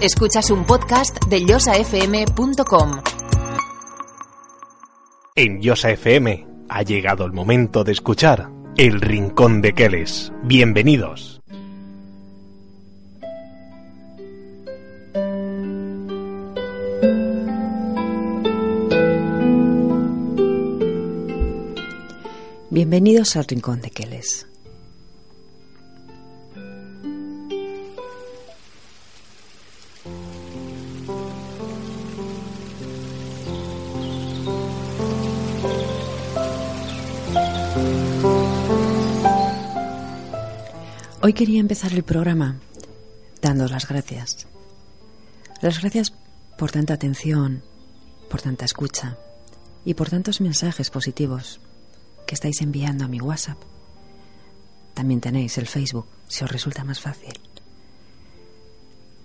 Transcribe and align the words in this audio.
Escuchas 0.00 0.50
un 0.50 0.64
podcast 0.64 1.26
de 1.26 1.44
yosafm.com. 1.44 2.90
En 5.34 5.60
Yosa 5.60 5.90
FM 5.90 6.46
ha 6.70 6.82
llegado 6.82 7.26
el 7.26 7.32
momento 7.32 7.84
de 7.84 7.92
escuchar 7.92 8.50
El 8.78 9.02
Rincón 9.02 9.60
de 9.60 9.74
Keles. 9.74 10.32
Bienvenidos. 10.42 11.42
Bienvenidos 22.70 23.36
al 23.36 23.44
Rincón 23.44 23.82
de 23.82 23.90
Keles. 23.90 24.49
Hoy 41.22 41.34
quería 41.34 41.60
empezar 41.60 41.92
el 41.92 42.02
programa 42.02 42.56
dando 43.42 43.68
las 43.68 43.86
gracias. 43.86 44.46
Las 45.60 45.80
gracias 45.80 46.12
por 46.56 46.70
tanta 46.70 46.94
atención, 46.94 47.62
por 48.30 48.40
tanta 48.40 48.64
escucha 48.64 49.16
y 49.84 49.94
por 49.94 50.08
tantos 50.08 50.40
mensajes 50.40 50.90
positivos 50.90 51.60
que 52.26 52.34
estáis 52.34 52.60
enviando 52.62 53.04
a 53.04 53.08
mi 53.08 53.20
WhatsApp. 53.20 53.58
También 54.94 55.20
tenéis 55.20 55.58
el 55.58 55.66
Facebook, 55.66 56.06
si 56.28 56.44
os 56.44 56.50
resulta 56.50 56.84
más 56.84 57.00
fácil. 57.00 57.38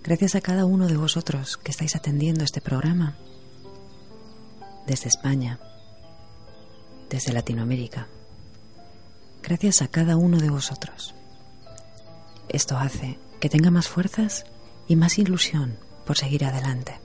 Gracias 0.03 0.35
a 0.35 0.41
cada 0.41 0.65
uno 0.65 0.87
de 0.87 0.97
vosotros 0.97 1.57
que 1.57 1.71
estáis 1.71 1.95
atendiendo 1.95 2.43
este 2.43 2.61
programa 2.61 3.15
desde 4.85 5.07
España, 5.07 5.59
desde 7.15 7.31
Latinoamérica. 7.31 8.07
Gracias 9.41 9.81
a 9.81 9.87
cada 9.87 10.17
uno 10.17 10.37
de 10.37 10.49
vosotros. 10.49 11.15
Esto 12.49 12.77
hace 12.77 13.17
que 13.39 13.47
tenga 13.47 13.71
más 13.71 13.87
fuerzas 13.87 14.43
y 14.89 14.97
más 14.97 15.17
ilusión 15.17 15.77
por 16.05 16.17
seguir 16.17 16.43
adelante. 16.43 16.99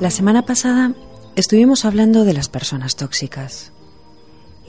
La 0.00 0.10
semana 0.10 0.46
pasada 0.46 0.94
estuvimos 1.36 1.84
hablando 1.84 2.24
de 2.24 2.32
las 2.32 2.48
personas 2.48 2.96
tóxicas 2.96 3.70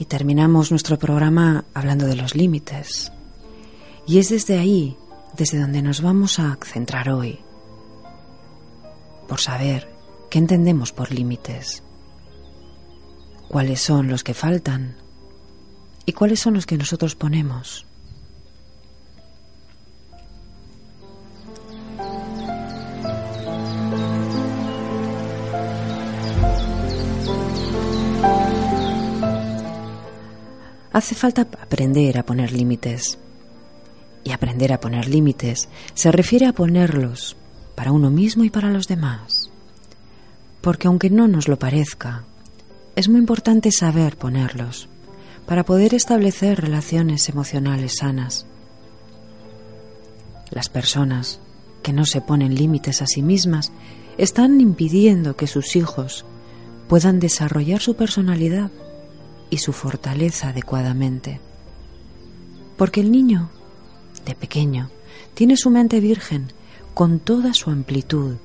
y 0.02 0.04
terminamos 0.04 0.72
nuestro 0.72 0.98
programa 0.98 1.64
hablando 1.74 2.06
de 2.06 2.16
los 2.16 2.34
límites. 2.34 3.12
Y 4.04 4.18
es 4.18 4.30
desde 4.30 4.58
ahí 4.58 4.96
desde 5.36 5.60
donde 5.60 5.80
nos 5.80 6.02
vamos 6.02 6.40
a 6.40 6.58
centrar 6.60 7.08
hoy, 7.08 7.38
por 9.28 9.40
saber 9.40 9.88
qué 10.28 10.40
entendemos 10.40 10.90
por 10.90 11.12
límites, 11.12 11.84
cuáles 13.46 13.80
son 13.80 14.08
los 14.08 14.24
que 14.24 14.34
faltan 14.34 14.96
y 16.04 16.14
cuáles 16.14 16.40
son 16.40 16.54
los 16.54 16.66
que 16.66 16.76
nosotros 16.76 17.14
ponemos. 17.14 17.86
Hace 30.92 31.14
falta 31.14 31.42
aprender 31.42 32.18
a 32.18 32.22
poner 32.24 32.52
límites. 32.52 33.18
Y 34.24 34.32
aprender 34.32 34.72
a 34.72 34.80
poner 34.80 35.08
límites 35.08 35.68
se 35.94 36.12
refiere 36.12 36.46
a 36.46 36.52
ponerlos 36.52 37.36
para 37.74 37.92
uno 37.92 38.10
mismo 38.10 38.44
y 38.44 38.50
para 38.50 38.70
los 38.70 38.86
demás. 38.86 39.50
Porque 40.60 40.88
aunque 40.88 41.10
no 41.10 41.28
nos 41.28 41.48
lo 41.48 41.58
parezca, 41.58 42.24
es 42.94 43.08
muy 43.08 43.18
importante 43.18 43.72
saber 43.72 44.16
ponerlos 44.16 44.88
para 45.46 45.64
poder 45.64 45.94
establecer 45.94 46.60
relaciones 46.60 47.28
emocionales 47.28 47.96
sanas. 47.96 48.46
Las 50.50 50.68
personas 50.68 51.40
que 51.82 51.92
no 51.92 52.04
se 52.04 52.20
ponen 52.20 52.54
límites 52.54 53.02
a 53.02 53.06
sí 53.06 53.22
mismas 53.22 53.72
están 54.18 54.60
impidiendo 54.60 55.36
que 55.36 55.46
sus 55.46 55.74
hijos 55.74 56.26
puedan 56.86 57.18
desarrollar 57.18 57.80
su 57.80 57.96
personalidad 57.96 58.70
y 59.52 59.58
su 59.58 59.72
fortaleza 59.72 60.48
adecuadamente. 60.48 61.38
Porque 62.76 63.00
el 63.00 63.12
niño 63.12 63.50
de 64.24 64.34
pequeño, 64.34 64.90
tiene 65.34 65.56
su 65.56 65.70
mente 65.70 66.00
virgen 66.00 66.52
con 66.94 67.18
toda 67.18 67.54
su 67.54 67.70
amplitud 67.70 68.36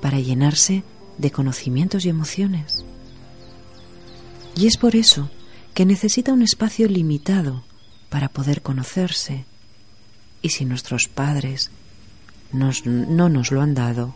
para 0.00 0.20
llenarse 0.20 0.82
de 1.18 1.30
conocimientos 1.30 2.04
y 2.04 2.08
emociones. 2.08 2.84
Y 4.54 4.66
es 4.66 4.76
por 4.76 4.96
eso 4.96 5.30
que 5.74 5.86
necesita 5.86 6.32
un 6.32 6.42
espacio 6.42 6.88
limitado 6.88 7.64
para 8.08 8.28
poder 8.28 8.62
conocerse. 8.62 9.44
Y 10.42 10.50
si 10.50 10.64
nuestros 10.64 11.08
padres 11.08 11.70
no 12.52 13.28
nos 13.28 13.50
lo 13.50 13.60
han 13.60 13.74
dado, 13.74 14.14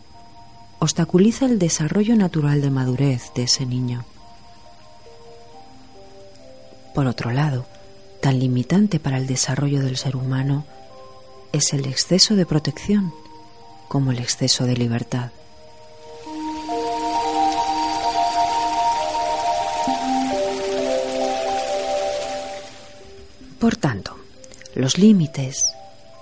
obstaculiza 0.79 1.45
el 1.45 1.59
desarrollo 1.59 2.15
natural 2.15 2.61
de 2.61 2.71
madurez 2.71 3.31
de 3.35 3.43
ese 3.43 3.65
niño. 3.65 4.05
Por 6.93 7.07
otro 7.07 7.31
lado, 7.31 7.65
tan 8.21 8.39
limitante 8.39 8.99
para 8.99 9.17
el 9.17 9.27
desarrollo 9.27 9.81
del 9.81 9.97
ser 9.97 10.15
humano 10.15 10.65
es 11.51 11.73
el 11.73 11.85
exceso 11.85 12.35
de 12.35 12.45
protección 12.45 13.13
como 13.87 14.11
el 14.11 14.19
exceso 14.19 14.65
de 14.65 14.77
libertad. 14.77 15.31
Por 23.59 23.75
tanto, 23.75 24.15
los 24.73 24.97
límites 24.97 25.67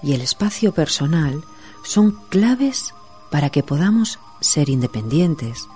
y 0.04 0.14
el 0.14 0.22
espacio 0.22 0.74
personal 0.74 1.42
son 1.84 2.12
claves 2.30 2.94
para 3.32 3.50
que 3.50 3.64
podamos 3.64 4.20
ser 4.42 4.70
independientes 4.70 5.68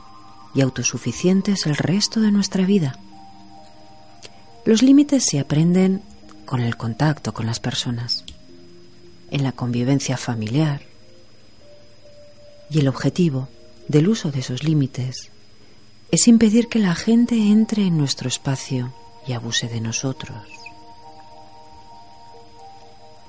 y 0.54 0.62
autosuficientes 0.62 1.66
el 1.66 1.78
resto 1.78 2.20
de 2.20 2.32
nuestra 2.32 2.66
vida. 2.66 3.00
Los 4.66 4.82
límites 4.82 5.26
se 5.26 5.40
aprenden 5.40 6.02
con 6.46 6.62
el 6.62 6.78
contacto 6.78 7.34
con 7.34 7.46
las 7.46 7.60
personas 7.60 8.24
en 9.30 9.44
la 9.44 9.52
convivencia 9.52 10.16
familiar. 10.16 10.82
Y 12.70 12.80
el 12.80 12.88
objetivo 12.88 13.50
del 13.88 14.08
uso 14.08 14.32
de 14.32 14.40
esos 14.40 14.64
límites 14.64 15.32
es 16.12 16.28
impedir 16.28 16.70
que 16.70 16.80
la 16.80 16.96
gente 16.96 17.36
entre 17.36 17.88
en 17.88 17.98
nuestro 17.98 18.28
espacio 18.28 18.94
y 19.28 19.34
abuse 19.34 19.68
de 19.68 19.82
nosotros. 19.82 20.48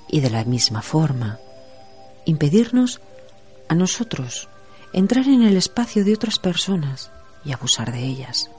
Y 0.08 0.20
de 0.20 0.30
la 0.30 0.44
misma 0.44 0.82
forma, 0.82 1.38
impedirnos 2.26 3.00
a 3.68 3.74
nosotros 3.74 4.48
entrar 4.92 5.26
en 5.26 5.42
el 5.42 5.56
espacio 5.56 6.04
de 6.04 6.14
otras 6.14 6.38
personas 6.38 7.10
y 7.44 7.52
abusar 7.52 7.92
de 7.92 8.04
ellas. 8.04 8.50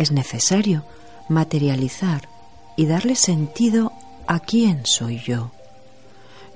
Es 0.00 0.12
necesario 0.12 0.82
materializar 1.28 2.26
y 2.74 2.86
darle 2.86 3.16
sentido 3.16 3.92
a 4.26 4.40
quién 4.40 4.86
soy 4.86 5.18
yo, 5.18 5.50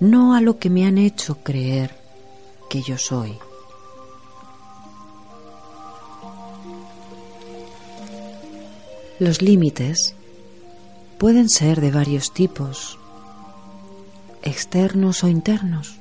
no 0.00 0.35
a 0.35 0.41
lo 0.41 0.58
que 0.58 0.70
me 0.70 0.87
han 0.87 0.96
hecho 0.96 1.37
creer 1.43 1.94
que 2.70 2.81
yo 2.81 2.96
soy. 2.96 3.37
Los 9.19 9.43
límites 9.43 10.14
pueden 11.19 11.50
ser 11.50 11.82
de 11.82 11.90
varios 11.90 12.32
tipos, 12.32 12.99
externos 14.43 15.23
o 15.23 15.29
internos. 15.29 15.97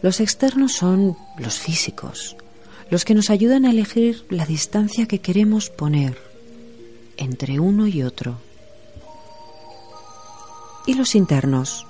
Los 0.00 0.20
externos 0.20 0.74
son 0.74 1.16
los 1.38 1.58
físicos, 1.58 2.36
los 2.90 3.04
que 3.04 3.14
nos 3.14 3.30
ayudan 3.30 3.64
a 3.64 3.70
elegir 3.70 4.24
la 4.30 4.46
distancia 4.46 5.06
que 5.06 5.20
queremos 5.20 5.70
poner 5.70 6.16
entre 7.16 7.58
uno 7.60 7.86
y 7.86 8.02
otro. 8.02 8.38
Y 10.86 10.94
los 10.94 11.14
internos 11.14 11.86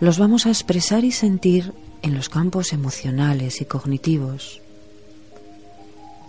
los 0.00 0.18
vamos 0.18 0.46
a 0.46 0.50
expresar 0.50 1.04
y 1.04 1.12
sentir 1.12 1.72
en 2.02 2.14
los 2.14 2.28
campos 2.28 2.72
emocionales 2.72 3.60
y 3.60 3.64
cognitivos. 3.64 4.60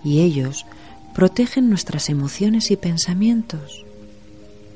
Y 0.03 0.21
ellos 0.21 0.65
protegen 1.13 1.69
nuestras 1.69 2.09
emociones 2.09 2.71
y 2.71 2.77
pensamientos 2.77 3.85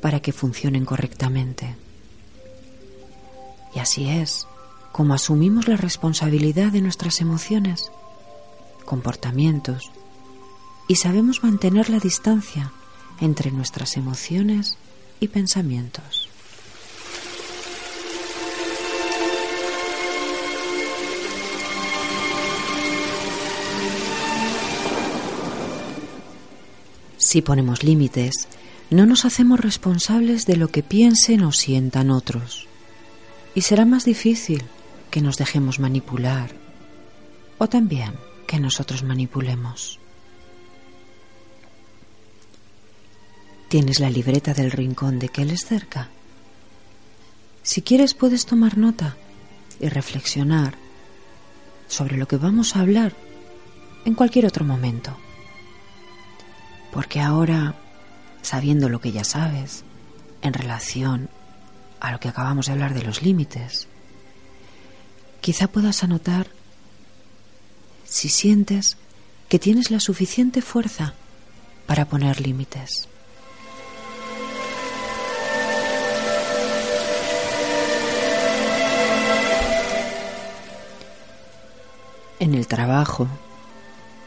para 0.02 0.20
que 0.20 0.34
funcionen 0.34 0.86
correctamente. 0.86 1.76
Y 3.74 3.80
así 3.80 4.08
es 4.08 4.48
como 4.92 5.14
asumimos 5.14 5.68
la 5.68 5.76
responsabilidad 5.76 6.72
de 6.72 6.80
nuestras 6.80 7.20
emociones, 7.20 7.92
comportamientos 8.86 9.92
y 10.88 10.96
sabemos 10.96 11.44
mantener 11.44 11.90
la 11.90 12.00
distancia 12.00 12.72
entre 13.20 13.52
nuestras 13.52 13.98
emociones 13.98 14.78
y 15.20 15.28
pensamientos. 15.28 16.30
Si 27.18 27.42
ponemos 27.42 27.84
límites, 27.84 28.48
no 28.92 29.06
nos 29.06 29.26
hacemos 29.26 29.60
responsables 29.60 30.46
de 30.46 30.58
lo 30.58 30.68
que 30.68 30.84
piensen 30.84 31.44
o 31.44 31.52
sientan 31.52 32.12
otros. 32.12 32.68
Y 33.56 33.62
será 33.62 33.84
más 33.86 34.06
difícil 34.06 34.64
que 35.10 35.22
nos 35.22 35.38
dejemos 35.38 35.80
manipular 35.80 36.52
o 37.58 37.68
también 37.68 38.14
que 38.46 38.60
nosotros 38.60 39.04
manipulemos. 39.04 40.00
¿Tienes 43.68 44.00
la 44.00 44.10
libreta 44.10 44.54
del 44.54 44.72
rincón 44.72 45.20
de 45.20 45.30
es 45.36 45.66
cerca? 45.66 46.10
Si 47.64 47.82
quieres 47.82 48.14
puedes 48.14 48.46
tomar 48.46 48.78
nota 48.78 49.18
y 49.80 49.90
reflexionar 49.90 50.76
sobre 51.88 52.18
lo 52.18 52.28
que 52.28 52.38
vamos 52.38 52.76
a 52.76 52.82
hablar 52.82 53.14
en 54.06 54.14
cualquier 54.14 54.46
otro 54.46 54.64
momento. 54.64 55.18
Porque 56.92 57.20
ahora, 57.20 57.76
sabiendo 58.42 58.88
lo 58.88 59.02
que 59.02 59.12
ya 59.12 59.24
sabes 59.24 59.84
en 60.42 60.54
relación 60.54 61.30
a 62.00 62.12
lo 62.12 62.20
que 62.20 62.30
acabamos 62.30 62.68
de 62.68 62.74
hablar 62.74 62.94
de 62.94 63.04
los 63.04 63.24
límites, 63.24 63.88
quizá 65.42 65.68
puedas 65.68 66.04
anotar 66.04 66.48
si 68.06 68.30
sientes 68.30 68.98
que 69.50 69.60
tienes 69.60 69.92
la 69.92 70.00
suficiente 70.00 70.62
fuerza 70.62 71.14
para 71.86 72.06
poner 72.06 72.40
límites. 72.42 73.08
En 82.40 82.54
el 82.54 82.68
trabajo, 82.68 83.28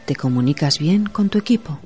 ¿te 0.05 0.15
comunicas 0.15 0.79
bien 0.79 1.05
con 1.05 1.29
tu 1.29 1.37
equipo? 1.37 1.79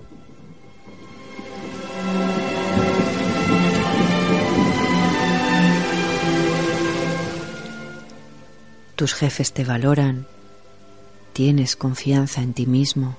tus 9.03 9.15
jefes 9.15 9.51
te 9.51 9.65
valoran, 9.65 10.27
tienes 11.33 11.75
confianza 11.75 12.41
en 12.41 12.53
ti 12.53 12.67
mismo 12.67 13.17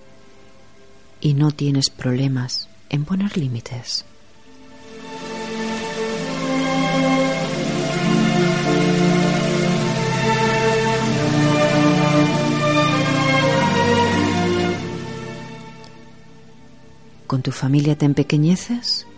y 1.21 1.35
no 1.35 1.51
tienes 1.51 1.91
problemas 1.91 2.69
en 2.89 3.05
poner 3.05 3.37
límites. 3.37 4.05
¿Con 17.27 17.43
tu 17.43 17.51
familia 17.51 17.99
te 17.99 18.07
empequeñeces? 18.07 19.09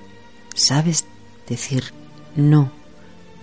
¿Sabes 0.54 1.04
decir 1.46 1.92
no 2.34 2.70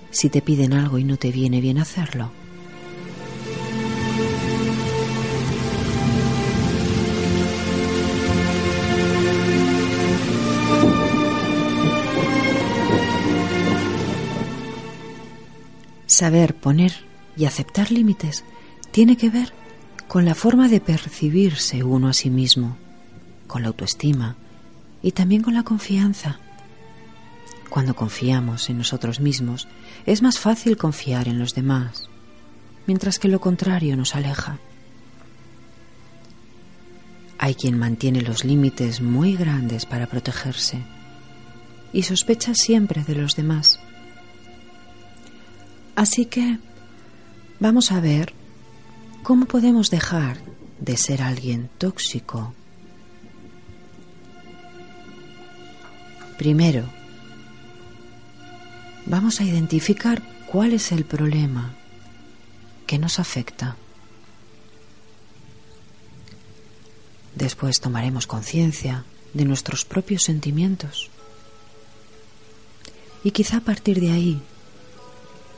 si 0.09 0.29
te 0.29 0.41
piden 0.41 0.73
algo 0.73 0.97
y 0.97 1.03
no 1.03 1.17
te 1.17 1.31
viene 1.31 1.61
bien 1.61 1.77
hacerlo? 1.77 2.42
Saber 16.13 16.53
poner 16.53 16.93
y 17.35 17.45
aceptar 17.45 17.91
límites 17.91 18.43
tiene 18.91 19.17
que 19.17 19.31
ver 19.31 19.51
con 20.07 20.25
la 20.25 20.35
forma 20.35 20.67
de 20.67 20.79
percibirse 20.79 21.83
uno 21.83 22.07
a 22.07 22.13
sí 22.13 22.29
mismo, 22.29 22.77
con 23.47 23.63
la 23.63 23.69
autoestima 23.69 24.35
y 25.01 25.13
también 25.13 25.41
con 25.41 25.55
la 25.55 25.63
confianza. 25.63 26.37
Cuando 27.67 27.95
confiamos 27.95 28.69
en 28.69 28.77
nosotros 28.77 29.21
mismos, 29.21 29.67
es 30.05 30.21
más 30.21 30.37
fácil 30.37 30.77
confiar 30.77 31.27
en 31.27 31.39
los 31.39 31.55
demás, 31.55 32.09
mientras 32.85 33.17
que 33.17 33.27
lo 33.27 33.41
contrario 33.41 33.97
nos 33.97 34.13
aleja. 34.13 34.59
Hay 37.39 37.55
quien 37.55 37.79
mantiene 37.79 38.21
los 38.21 38.45
límites 38.45 39.01
muy 39.01 39.35
grandes 39.35 39.87
para 39.87 40.05
protegerse 40.05 40.77
y 41.91 42.03
sospecha 42.03 42.53
siempre 42.53 43.03
de 43.03 43.15
los 43.15 43.35
demás 43.35 43.79
Así 45.95 46.25
que 46.25 46.57
vamos 47.59 47.91
a 47.91 47.99
ver 47.99 48.33
cómo 49.21 49.45
podemos 49.45 49.89
dejar 49.89 50.37
de 50.79 50.97
ser 50.97 51.21
alguien 51.21 51.69
tóxico. 51.77 52.53
Primero, 56.37 56.89
vamos 59.05 59.39
a 59.39 59.43
identificar 59.43 60.21
cuál 60.47 60.73
es 60.73 60.91
el 60.91 61.05
problema 61.05 61.73
que 62.87 62.97
nos 62.97 63.19
afecta. 63.19 63.77
Después 67.35 67.79
tomaremos 67.79 68.27
conciencia 68.27 69.05
de 69.33 69.45
nuestros 69.45 69.85
propios 69.85 70.23
sentimientos. 70.23 71.09
Y 73.23 73.31
quizá 73.31 73.57
a 73.57 73.61
partir 73.61 73.99
de 74.01 74.11
ahí 74.11 74.41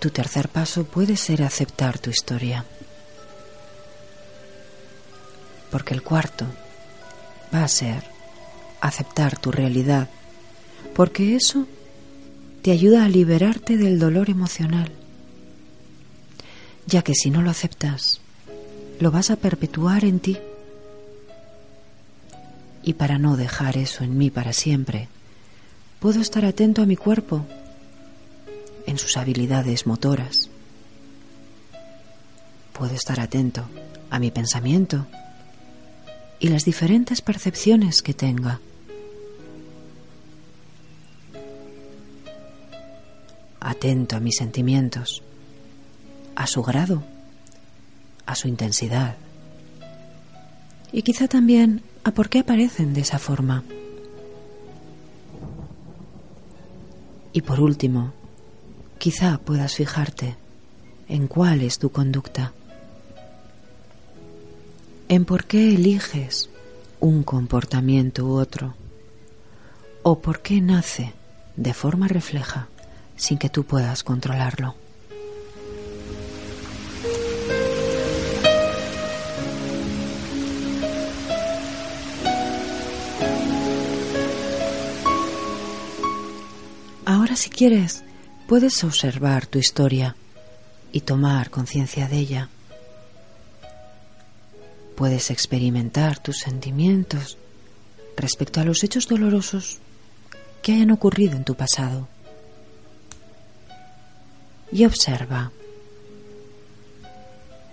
tu 0.05 0.11
tercer 0.11 0.49
paso 0.49 0.83
puede 0.83 1.17
ser 1.17 1.41
aceptar 1.41 1.97
tu 1.97 2.11
historia. 2.11 2.63
Porque 5.71 5.95
el 5.95 6.03
cuarto 6.03 6.45
va 7.51 7.63
a 7.63 7.67
ser 7.67 8.03
aceptar 8.81 9.39
tu 9.39 9.51
realidad, 9.51 10.07
porque 10.95 11.35
eso 11.35 11.65
te 12.61 12.69
ayuda 12.69 13.03
a 13.03 13.09
liberarte 13.09 13.77
del 13.77 13.97
dolor 13.97 14.29
emocional, 14.29 14.91
ya 16.85 17.01
que 17.01 17.15
si 17.15 17.31
no 17.31 17.41
lo 17.41 17.49
aceptas, 17.49 18.21
lo 18.99 19.09
vas 19.09 19.31
a 19.31 19.37
perpetuar 19.37 20.05
en 20.05 20.19
ti. 20.19 20.37
Y 22.83 22.93
para 22.93 23.17
no 23.17 23.37
dejar 23.37 23.75
eso 23.75 24.03
en 24.03 24.19
mí 24.19 24.29
para 24.29 24.53
siempre, 24.53 25.07
puedo 25.99 26.21
estar 26.21 26.45
atento 26.45 26.83
a 26.83 26.85
mi 26.85 26.95
cuerpo 26.95 27.43
en 28.85 28.97
sus 28.97 29.17
habilidades 29.17 29.87
motoras. 29.87 30.49
Puedo 32.73 32.93
estar 32.93 33.19
atento 33.19 33.65
a 34.09 34.19
mi 34.19 34.31
pensamiento 34.31 35.07
y 36.39 36.49
las 36.49 36.65
diferentes 36.65 37.21
percepciones 37.21 38.01
que 38.01 38.13
tenga. 38.13 38.59
Atento 43.59 44.15
a 44.15 44.19
mis 44.19 44.35
sentimientos, 44.35 45.23
a 46.35 46.47
su 46.47 46.61
grado, 46.61 47.03
a 48.25 48.35
su 48.35 48.47
intensidad 48.47 49.15
y 50.91 51.01
quizá 51.01 51.27
también 51.27 51.81
a 52.03 52.11
por 52.11 52.29
qué 52.29 52.39
aparecen 52.39 52.93
de 52.93 53.01
esa 53.01 53.19
forma. 53.19 53.63
Y 57.33 57.41
por 57.41 57.59
último, 57.59 58.13
Quizá 58.97 59.37
puedas 59.37 59.75
fijarte 59.75 60.35
en 61.07 61.27
cuál 61.27 61.61
es 61.61 61.77
tu 61.77 61.91
conducta, 61.91 62.53
en 65.09 65.25
por 65.25 65.45
qué 65.45 65.75
eliges 65.75 66.49
un 66.99 67.23
comportamiento 67.23 68.25
u 68.25 68.39
otro, 68.39 68.73
o 70.01 70.19
por 70.19 70.41
qué 70.41 70.61
nace 70.61 71.13
de 71.55 71.73
forma 71.73 72.07
refleja 72.07 72.67
sin 73.15 73.37
que 73.37 73.49
tú 73.49 73.63
puedas 73.63 74.03
controlarlo. 74.03 74.75
Ahora 87.05 87.35
si 87.35 87.49
quieres, 87.49 88.03
puedes 88.47 88.83
observar 88.83 89.47
tu 89.47 89.57
historia 89.59 90.15
y 90.91 91.01
tomar 91.01 91.49
conciencia 91.49 92.07
de 92.07 92.17
ella. 92.17 92.49
Puedes 94.95 95.31
experimentar 95.31 96.19
tus 96.19 96.39
sentimientos 96.39 97.37
respecto 98.15 98.61
a 98.61 98.63
los 98.63 98.83
hechos 98.83 99.07
dolorosos 99.07 99.79
que 100.61 100.73
hayan 100.73 100.91
ocurrido 100.91 101.35
en 101.35 101.43
tu 101.43 101.55
pasado. 101.55 102.07
Y 104.71 104.85
observa 104.85 105.51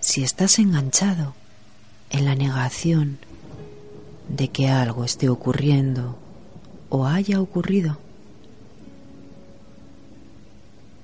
si 0.00 0.24
estás 0.24 0.58
enganchado 0.58 1.34
en 2.10 2.24
la 2.24 2.34
negación 2.34 3.18
de 4.28 4.48
que 4.48 4.68
algo 4.68 5.04
esté 5.04 5.28
ocurriendo 5.28 6.18
o 6.88 7.06
haya 7.06 7.40
ocurrido. 7.40 7.98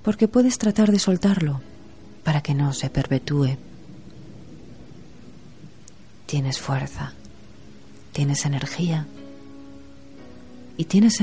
Porque 0.02 0.28
puedes 0.28 0.58
tratar 0.58 0.90
de 0.90 0.98
soltarlo 0.98 1.60
para 2.24 2.42
que 2.42 2.54
no 2.54 2.72
se 2.72 2.90
perpetúe. 2.90 3.56
Tienes 6.26 6.58
fuerza, 6.58 7.14
tienes 8.12 8.44
energía 8.44 9.06
y 10.76 10.84
tienes 10.84 11.22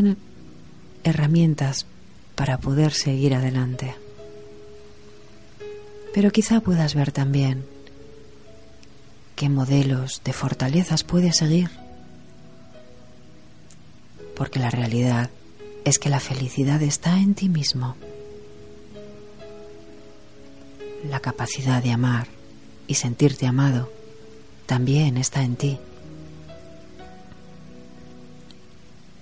herramientas 1.04 1.86
para 2.34 2.58
poder 2.58 2.92
seguir 2.92 3.36
adelante. 3.36 3.96
Pero 6.14 6.32
quizá 6.32 6.60
puedas 6.62 6.96
ver 6.96 7.12
también 7.12 7.66
qué 9.36 9.50
modelos 9.50 10.22
de 10.24 10.34
fortalezas 10.34 11.04
puedes 11.04 11.38
seguir. 11.38 11.70
Porque 14.36 14.60
la 14.60 14.72
realidad 14.72 15.30
es 15.84 16.00
que 16.00 16.10
la 16.10 16.20
felicidad 16.20 16.82
está 16.82 17.20
en 17.20 17.36
ti 17.36 17.48
mismo 17.48 17.96
la 21.10 21.20
capacidad 21.20 21.82
de 21.84 21.92
amar 21.92 22.28
y 22.88 22.96
sentirte 22.96 23.48
amado 23.48 23.92
también 24.66 25.18
está 25.18 25.44
en 25.44 25.56
ti. 25.56 25.80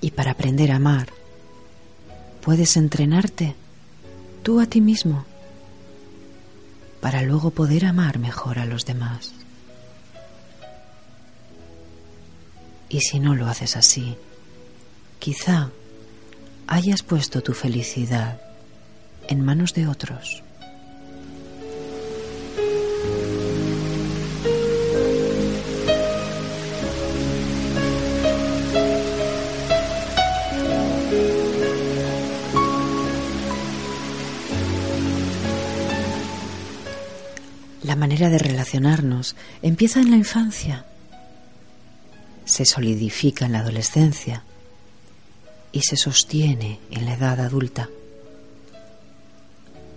Y 0.02 0.12
para 0.12 0.32
aprender 0.32 0.72
a 0.72 0.78
amar, 0.78 1.10
puedes 2.42 2.76
entrenarte 2.78 3.56
tú 4.44 4.60
a 4.60 4.66
ti 4.66 4.82
mismo 4.82 5.26
para 7.02 7.22
luego 7.22 7.52
poder 7.52 7.86
amar 7.86 8.20
mejor 8.20 8.60
a 8.60 8.66
los 8.66 8.86
demás. 8.86 9.34
Y 12.90 13.02
si 13.02 13.20
no 13.20 13.36
lo 13.36 13.48
haces 13.48 13.76
así, 13.76 14.16
quizá 15.20 15.72
hayas 16.68 17.02
puesto 17.04 17.42
tu 17.42 17.54
felicidad 17.54 18.40
en 19.28 19.44
manos 19.44 19.74
de 19.74 19.88
otros. 19.88 20.44
La 37.94 38.00
manera 38.00 38.32
de 38.32 38.40
relacionarnos 38.40 39.36
empieza 39.62 40.00
en 40.00 40.10
la 40.10 40.18
infancia, 40.18 40.84
se 42.44 42.66
solidifica 42.66 43.46
en 43.46 43.52
la 43.52 43.60
adolescencia 43.60 44.42
y 45.72 45.82
se 45.82 45.96
sostiene 45.96 46.80
en 46.90 47.06
la 47.06 47.14
edad 47.14 47.40
adulta. 47.40 47.92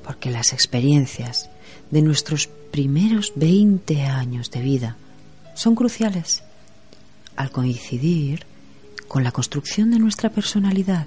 Porque 0.05 0.31
las 0.31 0.53
experiencias 0.53 1.49
de 1.91 2.03
nuestros 2.03 2.49
primeros 2.71 3.33
20 3.35 4.03
años 4.03 4.51
de 4.51 4.61
vida 4.61 4.99
son 5.55 5.75
cruciales 5.75 6.43
al 7.35 7.51
coincidir 7.51 8.45
con 9.09 9.25
la 9.25 9.33
construcción 9.33 9.91
de 9.91 10.01
nuestra 10.01 10.29
personalidad, 10.29 11.07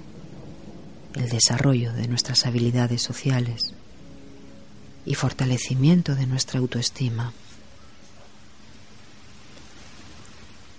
el 1.14 1.28
desarrollo 1.28 1.92
de 1.92 2.08
nuestras 2.08 2.46
habilidades 2.46 3.00
sociales, 3.00 3.74
y 5.04 5.14
fortalecimiento 5.14 6.14
de 6.14 6.26
nuestra 6.26 6.60
autoestima. 6.60 7.32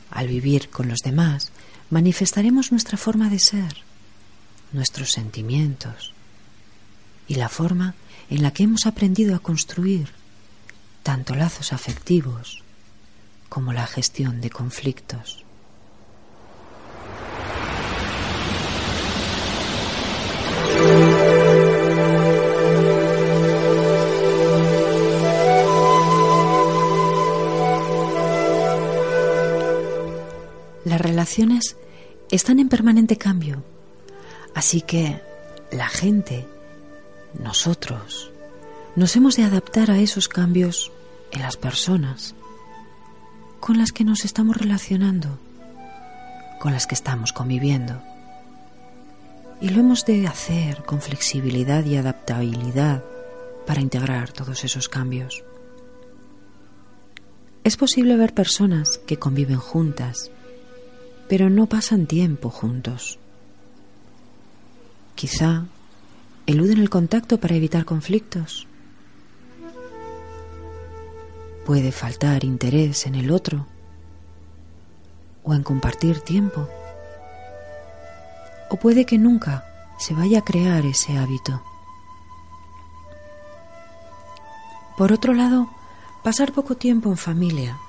Al 0.10 0.28
vivir 0.28 0.70
con 0.70 0.88
los 0.88 1.00
demás, 1.00 1.52
manifestaremos 1.90 2.72
nuestra 2.72 2.98
forma 2.98 3.30
de 3.30 3.40
ser, 3.40 3.78
nuestros 4.74 5.12
sentimientos 5.12 6.14
y 7.28 7.36
la 7.36 7.50
forma 7.50 7.96
en 8.30 8.42
la 8.42 8.52
que 8.52 8.64
hemos 8.64 8.86
aprendido 8.86 9.36
a 9.36 9.40
construir 9.40 10.10
tanto 11.04 11.36
lazos 11.36 11.74
afectivos 11.74 12.64
como 13.50 13.74
la 13.74 13.88
gestión 13.88 14.40
de 14.42 14.50
conflictos. 14.50 15.44
Relaciones 31.22 31.78
están 32.32 32.58
en 32.58 32.68
permanente 32.68 33.16
cambio. 33.16 33.64
Así 34.56 34.82
que 34.82 35.22
la 35.72 35.88
gente, 35.88 36.48
nosotros, 37.40 38.32
nos 38.96 39.16
hemos 39.16 39.36
de 39.36 39.44
adaptar 39.44 39.92
a 39.92 40.00
esos 40.00 40.28
cambios 40.28 40.92
en 41.32 41.42
las 41.42 41.58
personas 41.58 42.34
con 43.60 43.78
las 43.78 43.92
que 43.92 44.04
nos 44.04 44.26
estamos 44.26 44.58
relacionando, 44.58 45.38
con 46.60 46.72
las 46.72 46.88
que 46.88 46.96
estamos 46.96 47.34
conviviendo. 47.34 48.02
Y 49.62 49.70
lo 49.70 49.82
hemos 49.82 50.08
de 50.08 50.26
hacer 50.26 50.84
con 50.86 51.02
flexibilidad 51.02 51.86
y 51.86 51.98
adaptabilidad 51.98 53.04
para 53.68 53.82
integrar 53.82 54.32
todos 54.32 54.64
esos 54.64 54.90
cambios. 54.90 55.44
Es 57.64 57.78
posible 57.78 58.16
ver 58.16 58.34
personas 58.34 58.98
que 59.06 59.20
conviven 59.20 59.60
juntas 59.60 60.32
pero 61.32 61.50
no 61.50 61.66
pasan 61.66 62.08
tiempo 62.08 62.50
juntos. 62.50 63.18
Quizá 65.16 65.64
eluden 66.46 66.80
el 66.80 66.90
contacto 66.90 67.40
para 67.40 67.56
evitar 67.56 67.86
conflictos. 67.86 68.68
Puede 71.66 71.94
faltar 71.94 72.44
interés 72.44 73.06
en 73.06 73.16
el 73.16 73.32
otro 73.32 73.66
o 75.46 75.54
en 75.54 75.64
compartir 75.64 76.20
tiempo. 76.20 76.68
O 78.70 78.76
puede 78.76 79.06
que 79.06 79.18
nunca 79.18 79.64
se 80.00 80.14
vaya 80.14 80.40
a 80.40 80.44
crear 80.44 80.86
ese 80.86 81.18
hábito. 81.18 81.64
Por 84.98 85.14
otro 85.14 85.34
lado, 85.34 85.70
pasar 86.26 86.52
poco 86.52 86.76
tiempo 86.76 87.10
en 87.10 87.16
familia 87.16 87.80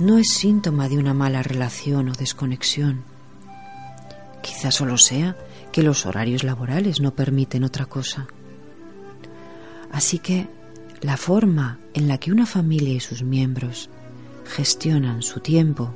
no 0.00 0.16
es 0.16 0.30
síntoma 0.32 0.88
de 0.88 0.96
una 0.96 1.12
mala 1.12 1.42
relación 1.42 2.08
o 2.08 2.12
desconexión. 2.12 3.02
Quizás 4.42 4.74
solo 4.74 4.96
sea 4.96 5.36
que 5.72 5.82
los 5.82 6.06
horarios 6.06 6.42
laborales 6.42 7.00
no 7.00 7.14
permiten 7.14 7.64
otra 7.64 7.84
cosa. 7.84 8.26
Así 9.92 10.18
que 10.18 10.48
la 11.02 11.18
forma 11.18 11.78
en 11.92 12.08
la 12.08 12.16
que 12.16 12.32
una 12.32 12.46
familia 12.46 12.94
y 12.94 13.00
sus 13.00 13.22
miembros 13.22 13.90
gestionan 14.46 15.20
su 15.20 15.40
tiempo 15.40 15.94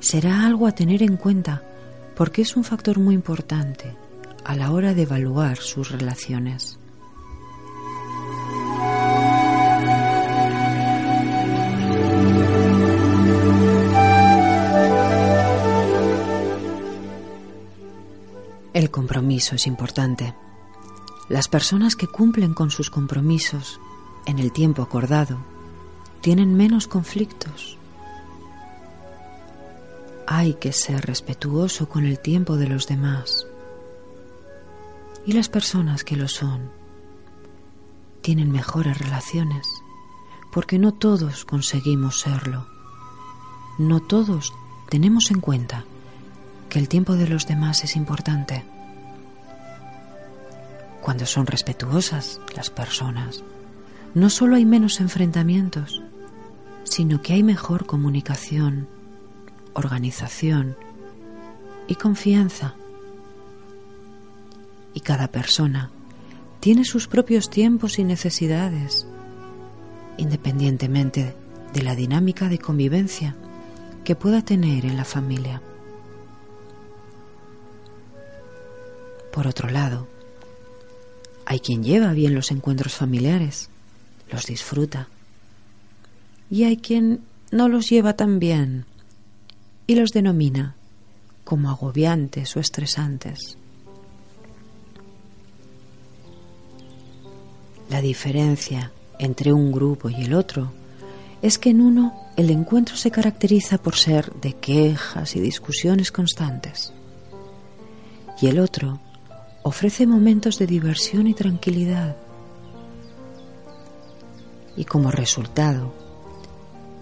será 0.00 0.44
algo 0.44 0.66
a 0.66 0.72
tener 0.72 1.04
en 1.04 1.16
cuenta 1.16 1.62
porque 2.16 2.42
es 2.42 2.56
un 2.56 2.64
factor 2.64 2.98
muy 2.98 3.14
importante 3.14 3.94
a 4.44 4.56
la 4.56 4.72
hora 4.72 4.94
de 4.94 5.02
evaluar 5.02 5.58
sus 5.58 5.92
relaciones. 5.92 6.79
El 18.80 18.90
compromiso 18.90 19.56
es 19.56 19.66
importante. 19.66 20.34
Las 21.28 21.48
personas 21.48 21.96
que 21.96 22.06
cumplen 22.06 22.54
con 22.54 22.70
sus 22.70 22.88
compromisos 22.88 23.78
en 24.24 24.38
el 24.38 24.52
tiempo 24.52 24.80
acordado 24.80 25.36
tienen 26.22 26.54
menos 26.54 26.88
conflictos. 26.88 27.76
Hay 30.26 30.54
que 30.54 30.72
ser 30.72 31.04
respetuoso 31.04 31.90
con 31.90 32.06
el 32.06 32.20
tiempo 32.20 32.56
de 32.56 32.68
los 32.68 32.86
demás. 32.86 33.46
Y 35.26 35.32
las 35.32 35.50
personas 35.50 36.02
que 36.02 36.16
lo 36.16 36.26
son 36.26 36.70
tienen 38.22 38.50
mejores 38.50 38.96
relaciones, 38.96 39.66
porque 40.50 40.78
no 40.78 40.92
todos 40.94 41.44
conseguimos 41.44 42.20
serlo. 42.20 42.66
No 43.76 44.00
todos 44.00 44.54
tenemos 44.88 45.30
en 45.30 45.40
cuenta 45.42 45.84
que 46.70 46.78
el 46.78 46.88
tiempo 46.88 47.16
de 47.16 47.28
los 47.28 47.46
demás 47.46 47.84
es 47.84 47.96
importante. 47.96 48.64
Cuando 51.02 51.26
son 51.26 51.46
respetuosas 51.46 52.40
las 52.56 52.70
personas, 52.70 53.42
no 54.14 54.30
solo 54.30 54.56
hay 54.56 54.64
menos 54.64 55.00
enfrentamientos, 55.00 56.02
sino 56.84 57.20
que 57.20 57.34
hay 57.34 57.42
mejor 57.42 57.86
comunicación, 57.86 58.86
organización 59.74 60.76
y 61.88 61.96
confianza. 61.96 62.74
Y 64.94 65.00
cada 65.00 65.28
persona 65.28 65.90
tiene 66.60 66.84
sus 66.84 67.08
propios 67.08 67.50
tiempos 67.50 67.98
y 67.98 68.04
necesidades, 68.04 69.06
independientemente 70.18 71.34
de 71.72 71.82
la 71.82 71.94
dinámica 71.94 72.48
de 72.48 72.58
convivencia 72.58 73.34
que 74.04 74.14
pueda 74.14 74.42
tener 74.42 74.84
en 74.84 74.96
la 74.96 75.04
familia. 75.04 75.62
Por 79.32 79.46
otro 79.46 79.68
lado, 79.68 80.08
hay 81.46 81.60
quien 81.60 81.82
lleva 81.82 82.12
bien 82.12 82.34
los 82.34 82.50
encuentros 82.50 82.94
familiares, 82.94 83.70
los 84.30 84.46
disfruta, 84.46 85.08
y 86.50 86.64
hay 86.64 86.76
quien 86.76 87.20
no 87.50 87.68
los 87.68 87.88
lleva 87.88 88.14
tan 88.14 88.38
bien 88.38 88.84
y 89.86 89.94
los 89.94 90.10
denomina 90.12 90.74
como 91.44 91.70
agobiantes 91.70 92.56
o 92.56 92.60
estresantes. 92.60 93.56
La 97.88 98.00
diferencia 98.00 98.92
entre 99.18 99.52
un 99.52 99.72
grupo 99.72 100.10
y 100.10 100.22
el 100.22 100.34
otro 100.34 100.72
es 101.42 101.58
que 101.58 101.70
en 101.70 101.80
uno 101.80 102.14
el 102.36 102.50
encuentro 102.50 102.96
se 102.96 103.10
caracteriza 103.10 103.78
por 103.78 103.96
ser 103.96 104.32
de 104.34 104.52
quejas 104.54 105.34
y 105.34 105.40
discusiones 105.40 106.12
constantes 106.12 106.92
y 108.40 108.46
el 108.46 108.58
otro 108.58 109.00
ofrece 109.62 110.06
momentos 110.06 110.58
de 110.58 110.66
diversión 110.66 111.26
y 111.26 111.34
tranquilidad. 111.34 112.16
Y 114.76 114.84
como 114.84 115.10
resultado, 115.10 115.92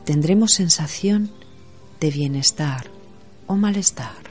tendremos 0.04 0.52
sensación 0.52 1.30
de 2.00 2.10
bienestar 2.10 2.86
o 3.46 3.56
malestar. 3.56 4.27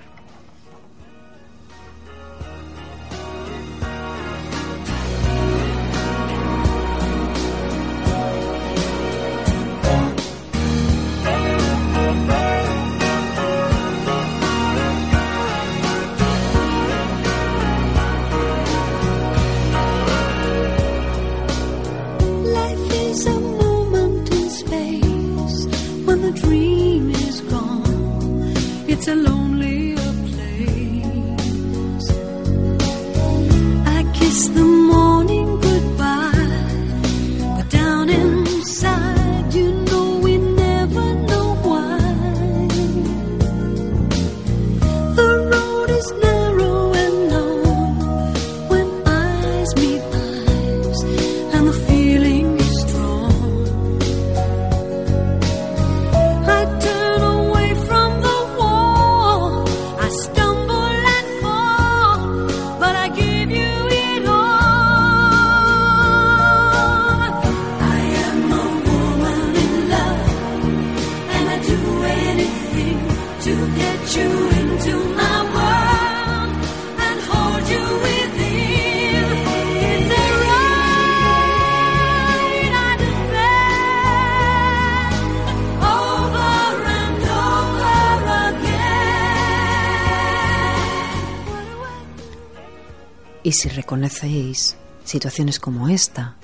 Si 93.57 93.69
reconocéis 93.69 94.77
situaciones 95.03 95.59
como 95.59 95.89
esta, 95.89 96.35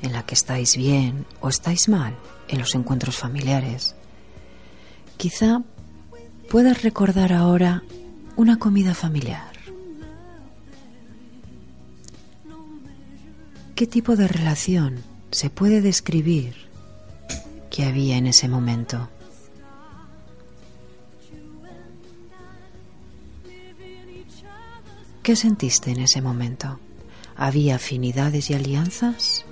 en 0.00 0.12
la 0.12 0.24
que 0.24 0.34
estáis 0.34 0.76
bien 0.76 1.26
o 1.40 1.48
estáis 1.48 1.88
mal 1.88 2.16
en 2.48 2.58
los 2.58 2.74
encuentros 2.74 3.16
familiares, 3.16 3.94
quizá 5.18 5.62
puedas 6.50 6.82
recordar 6.82 7.32
ahora 7.32 7.82
una 8.36 8.58
comida 8.58 8.94
familiar. 8.94 9.52
¿Qué 13.74 13.86
tipo 13.86 14.16
de 14.16 14.26
relación 14.26 14.96
se 15.30 15.50
puede 15.50 15.82
describir 15.82 16.54
que 17.70 17.84
había 17.84 18.16
en 18.16 18.26
ese 18.26 18.48
momento? 18.48 19.10
¿Qué 25.26 25.34
sentiste 25.34 25.90
en 25.90 25.98
ese 25.98 26.22
momento? 26.22 26.78
¿Había 27.34 27.74
afinidades 27.74 28.48
y 28.48 28.54
alianzas? 28.54 29.44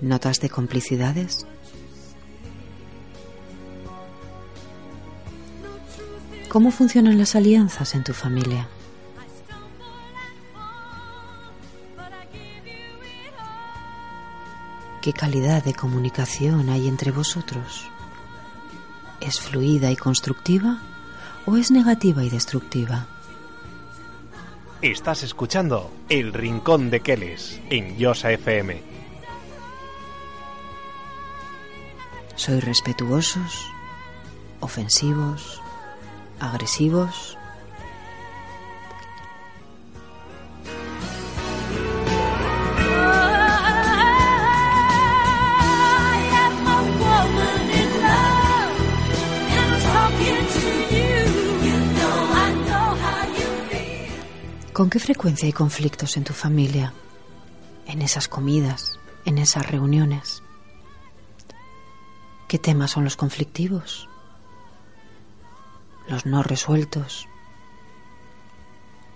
¿Notas 0.00 0.40
de 0.40 0.50
complicidades? 0.50 1.46
¿Cómo 6.48 6.72
funcionan 6.72 7.16
las 7.16 7.36
alianzas 7.36 7.94
en 7.94 8.02
tu 8.02 8.12
familia? 8.12 8.68
¿Qué 15.00 15.12
calidad 15.12 15.62
de 15.62 15.74
comunicación 15.74 16.70
hay 16.70 16.88
entre 16.88 17.12
vosotros? 17.12 17.88
¿Es 19.22 19.40
fluida 19.40 19.88
y 19.92 19.94
constructiva 19.94 20.78
o 21.46 21.56
es 21.56 21.70
negativa 21.70 22.24
y 22.24 22.28
destructiva? 22.28 23.06
Estás 24.80 25.22
escuchando 25.22 25.92
El 26.08 26.32
Rincón 26.32 26.90
de 26.90 27.00
Keles 27.00 27.60
en 27.70 27.96
Yosa 27.96 28.32
FM. 28.32 28.82
¿Soy 32.34 32.58
respetuosos, 32.58 33.68
ofensivos, 34.58 35.62
agresivos? 36.40 37.38
¿Con 54.72 54.88
qué 54.88 54.98
frecuencia 54.98 55.44
hay 55.44 55.52
conflictos 55.52 56.16
en 56.16 56.24
tu 56.24 56.32
familia? 56.32 56.94
En 57.86 58.00
esas 58.00 58.26
comidas, 58.26 58.98
en 59.26 59.36
esas 59.36 59.70
reuniones. 59.70 60.42
¿Qué 62.48 62.58
temas 62.58 62.92
son 62.92 63.04
los 63.04 63.16
conflictivos? 63.16 64.08
¿Los 66.08 66.24
no 66.24 66.42
resueltos? 66.42 67.28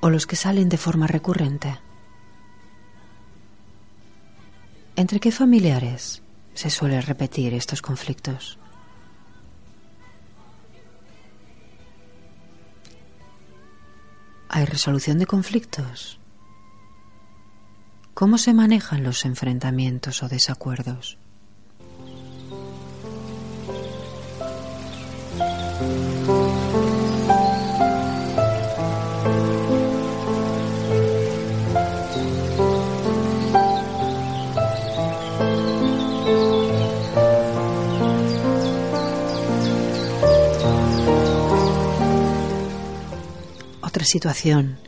¿O 0.00 0.10
los 0.10 0.26
que 0.26 0.36
salen 0.36 0.68
de 0.68 0.76
forma 0.76 1.06
recurrente? 1.06 1.78
¿Entre 4.94 5.20
qué 5.20 5.32
familiares 5.32 6.22
se 6.52 6.68
suele 6.68 7.00
repetir 7.00 7.54
estos 7.54 7.80
conflictos? 7.80 8.58
¿Hay 14.56 14.64
resolución 14.64 15.18
de 15.18 15.26
conflictos? 15.26 16.18
¿Cómo 18.14 18.38
se 18.38 18.54
manejan 18.54 19.04
los 19.04 19.26
enfrentamientos 19.26 20.22
o 20.22 20.30
desacuerdos? 20.30 21.18
Situación 44.06 44.78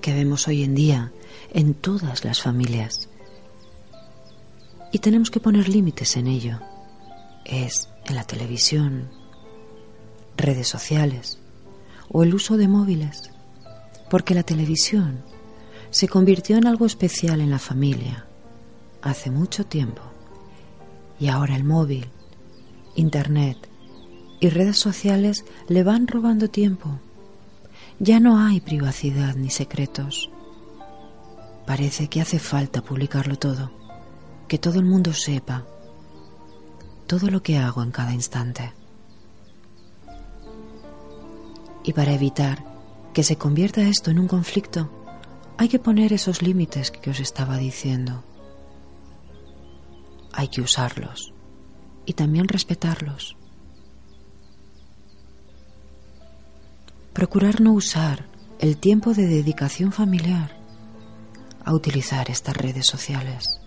que 0.00 0.14
vemos 0.14 0.46
hoy 0.46 0.62
en 0.62 0.74
día 0.74 1.12
en 1.52 1.74
todas 1.74 2.24
las 2.24 2.40
familias. 2.40 3.08
Y 4.92 5.00
tenemos 5.00 5.30
que 5.30 5.40
poner 5.40 5.68
límites 5.68 6.16
en 6.16 6.28
ello. 6.28 6.60
Es 7.44 7.88
en 8.04 8.14
la 8.14 8.24
televisión, 8.24 9.10
redes 10.36 10.68
sociales 10.68 11.38
o 12.08 12.22
el 12.22 12.34
uso 12.34 12.56
de 12.56 12.68
móviles. 12.68 13.30
Porque 14.08 14.34
la 14.34 14.44
televisión 14.44 15.24
se 15.90 16.08
convirtió 16.08 16.56
en 16.56 16.66
algo 16.66 16.86
especial 16.86 17.40
en 17.40 17.50
la 17.50 17.58
familia 17.58 18.26
hace 19.02 19.30
mucho 19.30 19.64
tiempo. 19.64 20.02
Y 21.18 21.28
ahora 21.28 21.56
el 21.56 21.64
móvil, 21.64 22.06
Internet 22.94 23.68
y 24.40 24.48
redes 24.48 24.78
sociales 24.78 25.44
le 25.68 25.82
van 25.82 26.06
robando 26.06 26.48
tiempo. 26.48 27.00
Ya 27.98 28.20
no 28.20 28.38
hay 28.38 28.60
privacidad 28.60 29.36
ni 29.36 29.48
secretos. 29.48 30.30
Parece 31.66 32.08
que 32.08 32.20
hace 32.20 32.38
falta 32.38 32.82
publicarlo 32.82 33.36
todo, 33.38 33.70
que 34.48 34.58
todo 34.58 34.78
el 34.78 34.84
mundo 34.84 35.14
sepa 35.14 35.64
todo 37.06 37.30
lo 37.30 37.42
que 37.42 37.56
hago 37.56 37.82
en 37.82 37.90
cada 37.90 38.12
instante. 38.12 38.72
Y 41.84 41.92
para 41.92 42.12
evitar 42.12 42.64
que 43.14 43.22
se 43.22 43.36
convierta 43.36 43.88
esto 43.88 44.10
en 44.10 44.18
un 44.18 44.28
conflicto, 44.28 44.90
hay 45.56 45.68
que 45.68 45.78
poner 45.78 46.12
esos 46.12 46.42
límites 46.42 46.90
que 46.90 47.10
os 47.10 47.20
estaba 47.20 47.56
diciendo. 47.56 48.24
Hay 50.32 50.48
que 50.48 50.60
usarlos 50.60 51.32
y 52.04 52.12
también 52.12 52.46
respetarlos. 52.46 53.36
Procurar 57.16 57.62
no 57.62 57.72
usar 57.72 58.26
el 58.58 58.76
tiempo 58.76 59.14
de 59.14 59.26
dedicación 59.26 59.90
familiar 59.90 60.54
a 61.64 61.72
utilizar 61.72 62.30
estas 62.30 62.54
redes 62.54 62.86
sociales. 62.86 63.58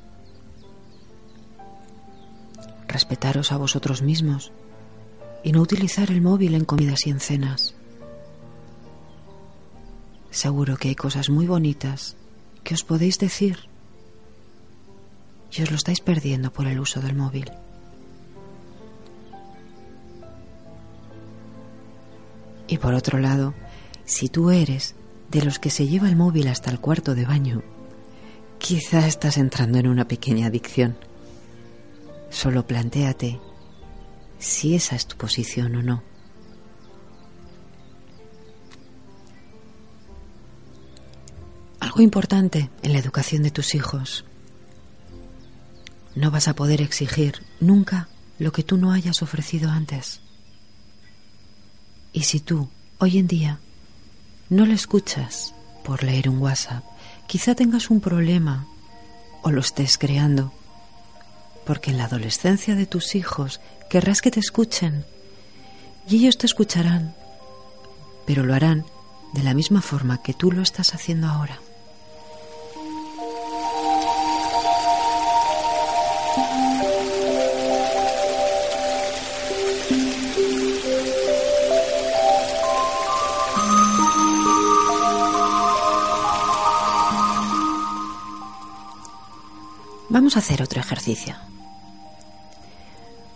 Respetaros 2.88 3.52
a 3.52 3.58
vosotros 3.58 4.04
mismos 4.04 4.52
y 5.44 5.52
no 5.52 5.62
utilizar 5.62 6.12
el 6.12 6.22
móvil 6.22 6.54
en 6.54 6.64
comidas 6.64 7.08
y 7.08 7.10
en 7.10 7.20
cenas. 7.20 7.74
Seguro 10.30 10.78
que 10.78 10.90
hay 10.90 10.96
cosas 10.96 11.32
muy 11.32 11.48
bonitas 11.48 12.18
que 12.64 12.76
os 12.76 12.84
podéis 12.84 13.18
decir 13.18 13.68
y 15.52 15.64
os 15.64 15.72
lo 15.72 15.76
estáis 15.76 16.02
perdiendo 16.02 16.54
por 16.54 16.68
el 16.68 16.80
uso 16.80 17.02
del 17.02 17.16
móvil. 17.16 17.50
Y 22.70 22.78
por 22.78 22.94
otro 22.94 23.18
lado, 23.18 23.56
si 24.06 24.30
tú 24.30 24.52
eres 24.52 24.96
de 25.32 25.44
los 25.44 25.58
que 25.58 25.72
se 25.72 25.88
lleva 25.88 26.08
el 26.08 26.16
móvil 26.16 26.48
hasta 26.48 26.70
el 26.70 26.80
cuarto 26.80 27.16
de 27.16 27.26
baño, 27.26 27.64
quizá 28.60 29.08
estás 29.08 29.38
entrando 29.38 29.80
en 29.80 29.88
una 29.88 30.08
pequeña 30.08 30.48
adicción. 30.48 30.96
Solo 32.30 32.68
plantéate 32.68 33.40
si 34.38 34.76
esa 34.76 34.96
es 34.96 35.08
tu 35.08 35.18
posición 35.18 35.76
o 35.78 35.82
no. 35.82 36.04
Algo 41.80 42.02
importante 42.02 42.70
en 42.84 42.94
la 42.94 43.00
educación 43.00 43.42
de 43.42 43.50
tus 43.50 43.74
hijos. 43.74 44.26
No 46.16 46.30
vas 46.30 46.48
a 46.48 46.54
poder 46.54 46.82
exigir 46.82 47.44
nunca 47.60 48.10
lo 48.38 48.52
que 48.52 48.62
tú 48.62 48.78
no 48.78 48.92
hayas 48.92 49.24
ofrecido 49.24 49.72
antes. 49.72 50.22
Y 52.14 52.24
si 52.24 52.40
tú, 52.40 52.70
hoy 52.98 53.18
en 53.18 53.28
día, 53.28 53.60
no 54.50 54.66
le 54.66 54.74
escuchas 54.74 55.54
por 55.84 56.04
leer 56.04 56.30
un 56.30 56.40
WhatsApp, 56.40 56.84
quizá 57.28 57.56
tengas 57.56 57.90
un 57.90 58.02
problema 58.02 58.66
o 59.44 59.52
lo 59.52 59.62
estés 59.62 59.98
creando, 59.98 60.52
porque 61.66 61.92
en 61.92 61.98
la 61.98 62.06
adolescencia 62.06 62.76
de 62.76 62.86
tus 62.86 63.16
hijos 63.16 63.62
querrás 63.90 64.22
que 64.22 64.32
te 64.32 64.40
escuchen 64.40 65.06
y 66.08 66.18
ellos 66.18 66.38
te 66.38 66.48
escucharán, 66.48 67.14
pero 68.26 68.44
lo 68.44 68.54
harán 68.56 68.86
de 69.34 69.44
la 69.44 69.54
misma 69.54 69.82
forma 69.82 70.22
que 70.22 70.34
tú 70.34 70.52
lo 70.52 70.62
estás 70.62 70.96
haciendo 70.96 71.28
ahora. 71.28 71.60
Vamos 90.10 90.36
a 90.36 90.40
hacer 90.40 90.64
otro 90.64 90.82
ejercicio. 90.82 91.36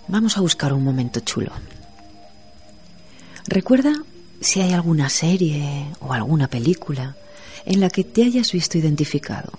Vamos 0.08 0.38
a 0.38 0.42
buscar 0.42 0.74
un 0.74 0.84
momento 0.84 1.20
chulo. 1.20 1.52
Recuerda 3.48 3.94
si 4.42 4.62
hay 4.62 4.74
alguna 4.74 5.10
serie 5.10 5.88
o 6.00 6.14
alguna 6.14 6.48
película 6.48 7.16
en 7.66 7.80
la 7.80 7.90
que 7.90 8.04
te 8.04 8.24
hayas 8.24 8.52
visto 8.52 8.78
identificado. 8.78 9.52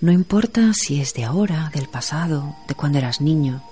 No 0.00 0.12
importa 0.12 0.72
si 0.74 1.00
es 1.00 1.14
de 1.14 1.24
ahora, 1.24 1.70
del 1.74 1.88
pasado, 1.88 2.54
de 2.68 2.74
cuando 2.74 2.98
eras 2.98 3.20
niño. 3.20 3.62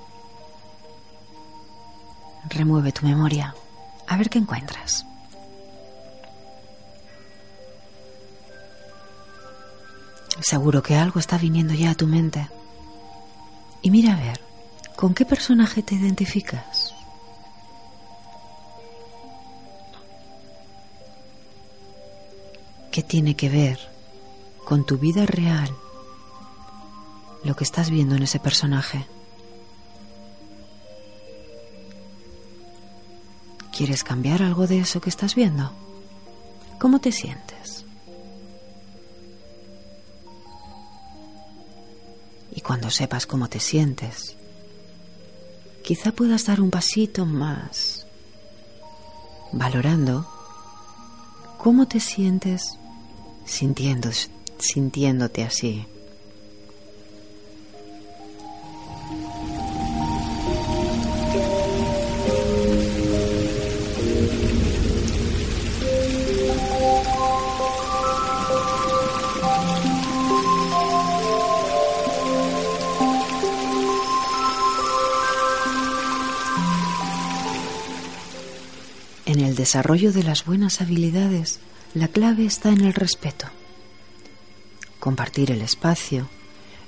Remueve 2.48 2.92
tu 2.92 3.04
memoria. 3.04 3.54
A 4.06 4.16
ver 4.16 4.30
qué 4.30 4.38
encuentras. 4.38 5.04
Seguro 10.40 10.82
que 10.82 10.96
algo 10.96 11.20
está 11.20 11.36
viniendo 11.36 11.74
ya 11.74 11.90
a 11.90 11.94
tu 11.94 12.06
mente. 12.06 12.48
Y 13.82 13.90
mira 13.90 14.14
a 14.14 14.20
ver, 14.20 14.40
¿con 14.96 15.14
qué 15.14 15.24
personaje 15.24 15.82
te 15.82 15.94
identificas? 15.94 16.94
¿Qué 22.90 23.02
tiene 23.02 23.36
que 23.36 23.48
ver 23.48 23.78
con 24.64 24.84
tu 24.84 24.98
vida 24.98 25.24
real 25.24 25.74
lo 27.44 27.54
que 27.56 27.64
estás 27.64 27.88
viendo 27.88 28.16
en 28.16 28.24
ese 28.24 28.40
personaje? 28.40 29.06
¿Quieres 33.74 34.04
cambiar 34.04 34.42
algo 34.42 34.66
de 34.66 34.80
eso 34.80 35.00
que 35.00 35.08
estás 35.08 35.34
viendo? 35.34 35.72
¿Cómo 36.78 37.00
te 37.00 37.12
sientes? 37.12 37.79
Y 42.52 42.60
cuando 42.60 42.90
sepas 42.90 43.26
cómo 43.26 43.48
te 43.48 43.60
sientes, 43.60 44.36
quizá 45.84 46.12
puedas 46.12 46.46
dar 46.46 46.60
un 46.60 46.70
pasito 46.70 47.26
más, 47.26 48.06
valorando 49.52 50.26
cómo 51.58 51.86
te 51.86 52.00
sientes 52.00 52.78
sintiéndote 53.44 55.44
así. 55.44 55.86
Desarrollo 79.60 80.10
de 80.10 80.22
las 80.22 80.46
buenas 80.46 80.80
habilidades, 80.80 81.58
la 81.92 82.08
clave 82.08 82.46
está 82.46 82.70
en 82.70 82.80
el 82.80 82.94
respeto. 82.94 83.46
Compartir 84.98 85.50
el 85.50 85.60
espacio 85.60 86.30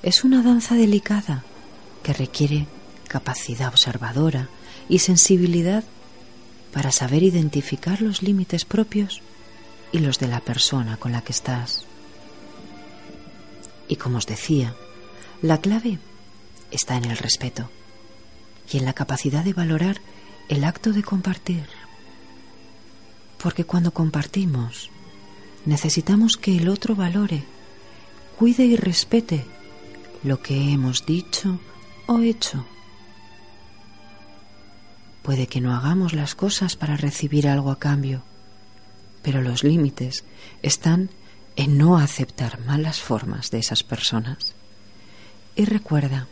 es 0.03 0.25
una 0.25 0.43
danza 0.43 0.75
delicada 0.75 1.45
que 2.03 2.15
requiere 2.15 2.67
capacidad 3.09 3.69
observadora 3.69 4.49
y 4.89 5.01
sensibilidad 5.01 5.85
para 6.73 6.93
saber 6.93 7.23
identificar 7.23 8.01
los 8.01 8.23
límites 8.23 8.65
propios 8.65 9.21
y 9.93 9.99
los 9.99 10.19
de 10.19 10.29
la 10.29 10.41
persona 10.41 10.97
con 10.97 11.13
la 11.13 11.21
que 11.21 11.33
estás. 11.33 11.85
Y 13.87 13.97
como 13.97 14.17
os 14.17 14.27
decía, 14.27 14.75
la 15.43 15.61
clave 15.61 15.99
está 16.71 16.97
en 16.97 17.05
el 17.05 17.19
respeto 17.19 17.69
y 18.73 18.79
en 18.79 18.87
la 18.87 18.95
capacidad 18.95 19.45
de 19.45 19.53
valorar 19.53 20.01
el 20.49 20.65
acto 20.65 20.95
de 20.95 21.03
compartir. 21.03 21.67
Porque 23.43 23.65
cuando 23.65 23.93
compartimos, 23.93 24.91
necesitamos 25.67 26.37
que 26.37 26.57
el 26.57 26.69
otro 26.69 26.95
valore, 26.95 27.43
cuide 28.39 28.65
y 28.65 28.77
respete 28.77 29.45
lo 30.23 30.41
que 30.41 30.73
hemos 30.73 31.05
dicho 31.05 31.59
o 32.07 32.21
hecho. 32.21 32.65
Puede 35.23 35.47
que 35.49 35.61
no 35.61 35.75
hagamos 35.75 36.13
las 36.13 36.35
cosas 36.35 36.77
para 36.77 36.97
recibir 36.97 37.49
algo 37.49 37.71
a 37.71 37.79
cambio, 37.79 38.23
Pero 39.23 39.41
los 39.41 39.63
límites 39.63 40.25
están 40.63 41.09
en 41.55 41.79
no 41.79 41.97
aceptar 41.97 42.59
malas 42.59 43.01
formas 43.01 43.53
de 43.53 43.61
esas 43.61 43.85
personas. 43.85 44.55
Y 45.55 45.65
recuerda 45.65 46.27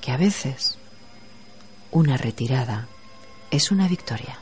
que 0.00 0.10
a 0.10 0.16
veces 0.16 0.78
una 1.90 2.16
retirada 2.16 2.88
es 3.50 3.70
una 3.70 3.88
victoria. 3.88 4.38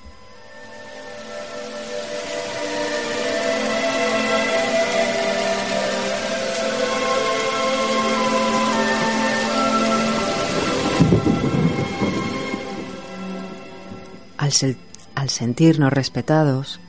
Al, 15.15 15.29
sentirnos 15.29 15.93
respetados, 15.93 16.81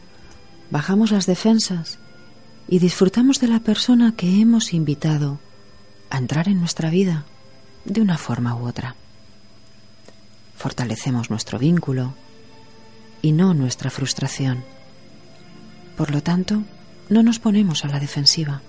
bajamos 0.72 1.12
las 1.12 1.26
defensas 1.26 2.00
y 2.68 2.80
disfrutamos 2.80 3.40
de 3.40 3.48
la 3.48 3.60
persona 3.60 4.14
que 4.16 4.40
hemos 4.40 4.74
invitado 4.74 5.40
a 6.10 6.18
entrar 6.18 6.48
en 6.48 6.60
nuestra 6.60 6.90
vida 6.90 7.26
de 7.84 8.02
una 8.02 8.18
forma 8.18 8.56
u 8.56 8.68
otra. 8.68 8.96
Fortalecemos 10.56 11.30
nuestro 11.30 11.60
vínculo 11.60 12.14
y 13.22 13.32
no 13.34 13.54
nuestra 13.54 13.90
frustración. 13.90 14.64
Por 15.98 16.12
lo 16.12 16.24
tanto, 16.24 16.64
no 17.10 17.24
nos 17.24 17.40
ponemos 17.40 17.84
a 17.84 17.90
la 17.90 18.00
defensiva. 18.00 18.62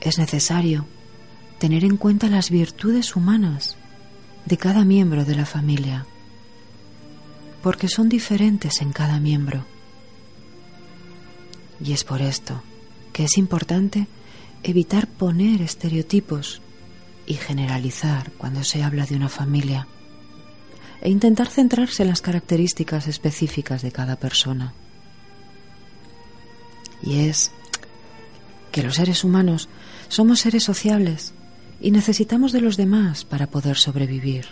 Es 0.00 0.18
necesario 0.18 0.86
tener 1.58 1.84
en 1.84 1.96
cuenta 1.96 2.28
las 2.28 2.50
virtudes 2.50 3.16
humanas 3.16 3.76
de 4.46 4.56
cada 4.56 4.84
miembro 4.84 5.24
de 5.24 5.34
la 5.34 5.46
familia, 5.46 6.06
porque 7.62 7.88
son 7.88 8.08
diferentes 8.08 8.80
en 8.80 8.92
cada 8.92 9.20
miembro. 9.20 9.64
Y 11.80 11.92
es 11.92 12.04
por 12.04 12.22
esto 12.22 12.62
que 13.12 13.24
es 13.24 13.38
importante 13.38 14.06
evitar 14.62 15.06
poner 15.06 15.62
estereotipos 15.62 16.60
y 17.26 17.34
generalizar 17.34 18.32
cuando 18.32 18.64
se 18.64 18.82
habla 18.82 19.06
de 19.06 19.16
una 19.16 19.28
familia 19.28 19.86
e 21.00 21.10
intentar 21.10 21.48
centrarse 21.48 22.02
en 22.02 22.08
las 22.08 22.22
características 22.22 23.06
específicas 23.08 23.82
de 23.82 23.92
cada 23.92 24.16
persona. 24.16 24.72
Y 27.02 27.28
es 27.28 27.52
que 28.72 28.82
los 28.82 28.96
seres 28.96 29.22
humanos 29.22 29.68
somos 30.08 30.40
seres 30.40 30.64
sociables 30.64 31.33
y 31.84 31.90
necesitamos 31.90 32.52
de 32.52 32.62
los 32.62 32.78
demás 32.78 33.26
para 33.26 33.46
poder 33.46 33.76
sobrevivir. 33.76 34.46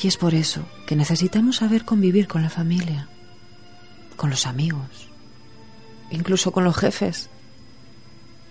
Y 0.00 0.06
es 0.06 0.16
por 0.16 0.32
eso 0.32 0.64
que 0.86 0.94
necesitamos 0.94 1.56
saber 1.56 1.84
convivir 1.84 2.28
con 2.28 2.40
la 2.40 2.50
familia, 2.50 3.08
con 4.14 4.30
los 4.30 4.46
amigos, 4.46 5.08
incluso 6.12 6.52
con 6.52 6.62
los 6.62 6.76
jefes 6.76 7.30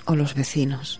o 0.03 0.13
los 0.13 0.33
vecinos. 0.33 0.99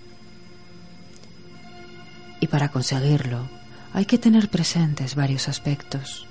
Y 2.39 2.47
para 2.47 2.69
conseguirlo 2.69 3.49
hay 3.91 4.05
que 4.05 4.17
tener 4.17 4.49
presentes 4.49 5.15
varios 5.15 5.49
aspectos, 5.49 6.27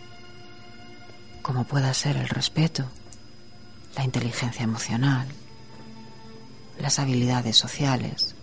como 1.42 1.64
pueda 1.64 1.92
ser 1.92 2.16
el 2.16 2.30
respeto, 2.30 2.86
la 3.94 4.04
inteligencia 4.04 4.64
emocional, 4.64 5.26
las 6.80 6.98
habilidades 6.98 7.58
sociales, 7.58 8.35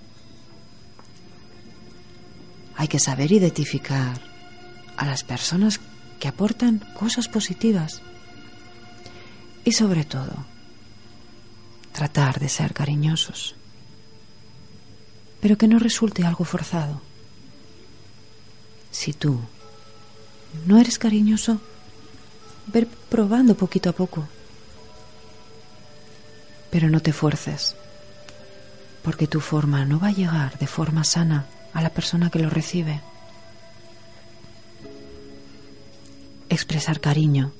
hay 2.75 2.87
que 2.87 2.99
saber 2.99 3.31
identificar 3.31 4.19
a 4.97 5.05
las 5.05 5.23
personas 5.23 5.79
que 6.19 6.27
aportan 6.27 6.79
cosas 6.97 7.27
positivas. 7.27 8.01
Y 9.65 9.71
sobre 9.73 10.03
todo 10.03 10.45
tratar 11.91 12.39
de 12.39 12.49
ser 12.49 12.73
cariñosos, 12.73 13.55
pero 15.39 15.57
que 15.57 15.67
no 15.67 15.79
resulte 15.79 16.25
algo 16.25 16.43
forzado. 16.43 17.01
Si 18.91 19.13
tú 19.13 19.39
no 20.65 20.79
eres 20.79 20.97
cariñoso, 20.97 21.59
ver 22.67 22.87
probando 22.87 23.55
poquito 23.55 23.89
a 23.89 23.93
poco, 23.93 24.27
pero 26.71 26.89
no 26.89 26.99
te 27.01 27.13
fuerces, 27.13 27.75
porque 29.03 29.27
tu 29.27 29.39
forma 29.39 29.85
no 29.85 29.99
va 29.99 30.07
a 30.07 30.13
llegar 30.13 30.57
de 30.57 30.67
forma 30.67 31.03
sana 31.03 31.45
a 31.73 31.81
la 31.81 31.89
persona 31.89 32.29
que 32.29 32.39
lo 32.39 32.49
recibe. 32.49 33.01
Expresar 36.49 36.99
cariño 36.99 37.51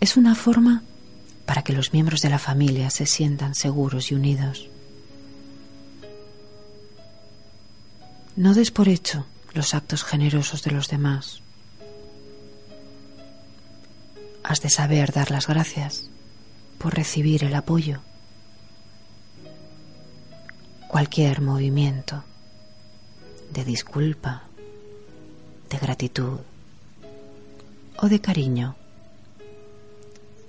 es 0.00 0.16
una 0.16 0.34
forma 0.34 0.82
para 1.46 1.62
que 1.62 1.72
los 1.72 1.92
miembros 1.92 2.22
de 2.22 2.30
la 2.30 2.38
familia 2.38 2.90
se 2.90 3.06
sientan 3.06 3.54
seguros 3.54 4.10
y 4.10 4.14
unidos. 4.14 4.68
No 8.36 8.54
des 8.54 8.70
por 8.70 8.88
hecho 8.88 9.26
los 9.52 9.74
actos 9.74 10.04
generosos 10.04 10.62
de 10.62 10.70
los 10.70 10.88
demás. 10.88 11.42
Has 14.44 14.60
de 14.62 14.70
saber 14.70 15.12
dar 15.12 15.30
las 15.30 15.46
gracias 15.46 16.08
por 16.78 16.94
recibir 16.94 17.44
el 17.44 17.54
apoyo. 17.54 18.00
Cualquier 20.88 21.40
movimiento 21.40 22.24
de 23.52 23.64
disculpa, 23.64 24.44
de 25.68 25.78
gratitud 25.78 26.38
o 27.98 28.08
de 28.08 28.20
cariño 28.20 28.76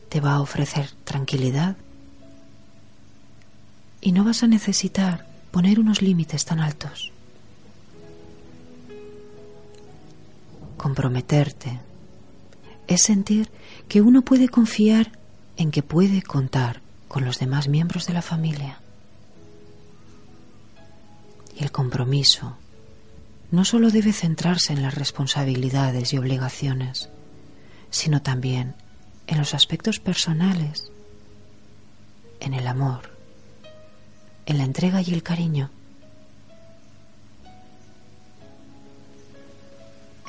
te 0.09 0.21
va 0.21 0.33
a 0.33 0.41
ofrecer 0.41 0.89
tranquilidad 1.03 1.75
y 3.99 4.11
no 4.13 4.23
vas 4.23 4.43
a 4.43 4.47
necesitar 4.47 5.25
poner 5.51 5.79
unos 5.79 6.01
límites 6.01 6.45
tan 6.45 6.59
altos. 6.59 7.11
Comprometerte 10.77 11.79
es 12.87 13.01
sentir 13.01 13.49
que 13.87 14.01
uno 14.01 14.21
puede 14.21 14.47
confiar 14.49 15.11
en 15.57 15.71
que 15.71 15.83
puede 15.83 16.21
contar 16.21 16.81
con 17.07 17.25
los 17.25 17.39
demás 17.39 17.67
miembros 17.67 18.07
de 18.07 18.13
la 18.13 18.21
familia. 18.21 18.79
Y 21.55 21.63
el 21.63 21.71
compromiso 21.71 22.57
no 23.53 23.65
solo 23.65 23.91
debe 23.91 24.13
centrarse 24.13 24.73
en 24.73 24.81
las 24.81 24.95
responsabilidades 24.95 26.11
y 26.11 26.17
obligaciones, 26.17 27.09
sino 27.91 28.19
también 28.19 28.73
en 29.27 29.37
los 29.37 29.53
aspectos 29.53 29.99
personales, 29.99 30.91
en 32.39 32.55
el 32.55 32.65
amor, 32.65 33.11
en 34.47 34.57
la 34.57 34.63
entrega 34.63 35.03
y 35.03 35.13
el 35.13 35.21
cariño. 35.21 35.69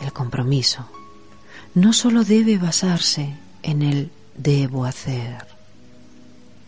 El 0.02 0.12
compromiso 0.12 0.86
no 1.74 1.94
solo 1.94 2.24
debe 2.24 2.58
basarse 2.58 3.38
en 3.62 3.80
el 3.80 4.10
debo 4.36 4.84
hacer, 4.84 5.46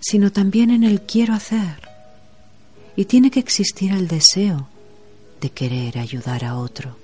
sino 0.00 0.32
también 0.32 0.70
en 0.70 0.84
el 0.84 1.02
quiero 1.02 1.34
hacer. 1.34 1.86
Y 2.96 3.04
tiene 3.04 3.30
que 3.30 3.40
existir 3.40 3.92
el 3.92 4.08
deseo 4.08 4.70
de 5.40 5.50
querer 5.50 5.98
ayudar 5.98 6.44
a 6.44 6.56
otro, 6.56 6.96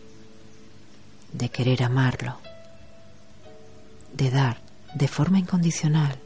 de 1.32 1.48
querer 1.48 1.82
amarlo, 1.82 2.38
de 4.14 4.30
dar 4.30 4.60
de 4.94 5.08
forma 5.08 5.38
incondicional. 5.38 6.18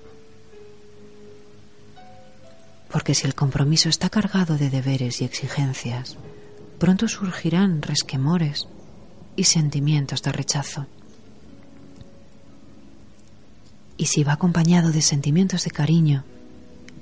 Porque 2.90 3.14
si 3.14 3.26
el 3.26 3.34
compromiso 3.34 3.88
está 3.88 4.08
cargado 4.08 4.56
de 4.56 4.70
deberes 4.70 5.20
y 5.20 5.24
exigencias, 5.24 6.16
pronto 6.78 7.08
surgirán 7.08 7.82
resquemores 7.82 8.68
y 9.34 9.44
sentimientos 9.44 10.22
de 10.22 10.32
rechazo. 10.32 10.86
Y 13.98 14.06
si 14.06 14.24
va 14.24 14.34
acompañado 14.34 14.92
de 14.92 15.02
sentimientos 15.02 15.64
de 15.64 15.70
cariño 15.70 16.24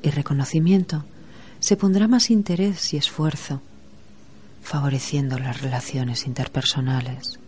y 0.03 0.11
reconocimiento, 0.11 1.05
se 1.61 1.77
pondrá 1.77 2.09
más 2.09 2.31
interés 2.31 2.93
y 2.95 2.97
esfuerzo 2.97 3.61
favoreciendo 4.75 5.39
las 5.39 5.63
relaciones 5.63 6.27
interpersonales. 6.27 7.39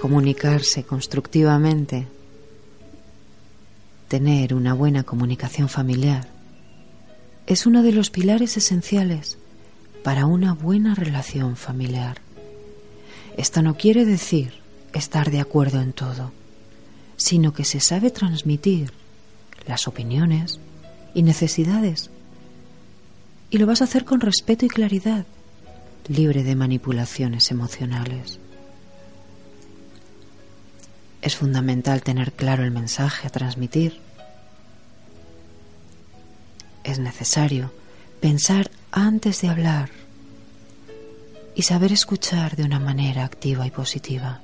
Comunicarse 0.00 0.84
constructivamente, 0.84 2.06
tener 4.06 4.54
una 4.54 4.74
buena 4.74 5.02
comunicación 5.02 5.68
familiar, 5.68 6.28
es 7.48 7.66
uno 7.66 7.82
de 7.82 7.90
los 7.90 8.10
pilares 8.10 8.56
esenciales 8.56 9.38
para 10.04 10.24
una 10.24 10.54
buena 10.54 10.94
relación 10.94 11.56
familiar. 11.56 12.20
Esto 13.36 13.60
no 13.60 13.76
quiere 13.76 14.04
decir 14.04 14.52
estar 14.92 15.32
de 15.32 15.40
acuerdo 15.40 15.80
en 15.80 15.92
todo, 15.92 16.30
sino 17.16 17.52
que 17.52 17.64
se 17.64 17.80
sabe 17.80 18.12
transmitir 18.12 18.92
las 19.66 19.88
opiniones, 19.88 20.60
y 21.14 21.22
necesidades. 21.22 22.10
Y 23.50 23.58
lo 23.58 23.66
vas 23.66 23.80
a 23.80 23.84
hacer 23.84 24.04
con 24.04 24.20
respeto 24.20 24.66
y 24.66 24.68
claridad, 24.68 25.24
libre 26.08 26.42
de 26.42 26.54
manipulaciones 26.54 27.50
emocionales. 27.50 28.38
Es 31.22 31.36
fundamental 31.36 32.02
tener 32.02 32.32
claro 32.32 32.62
el 32.64 32.70
mensaje 32.70 33.26
a 33.26 33.30
transmitir. 33.30 33.98
Es 36.84 36.98
necesario 36.98 37.72
pensar 38.20 38.70
antes 38.92 39.40
de 39.42 39.48
hablar 39.48 39.90
y 41.54 41.62
saber 41.62 41.92
escuchar 41.92 42.56
de 42.56 42.62
una 42.62 42.78
manera 42.78 43.24
activa 43.24 43.66
y 43.66 43.70
positiva. 43.70 44.40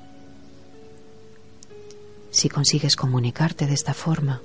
Si 2.31 2.49
consigues 2.49 2.97
comunicarte 2.97 3.67
de 3.67 3.75
esta 3.75 3.95
forma, 3.95 4.43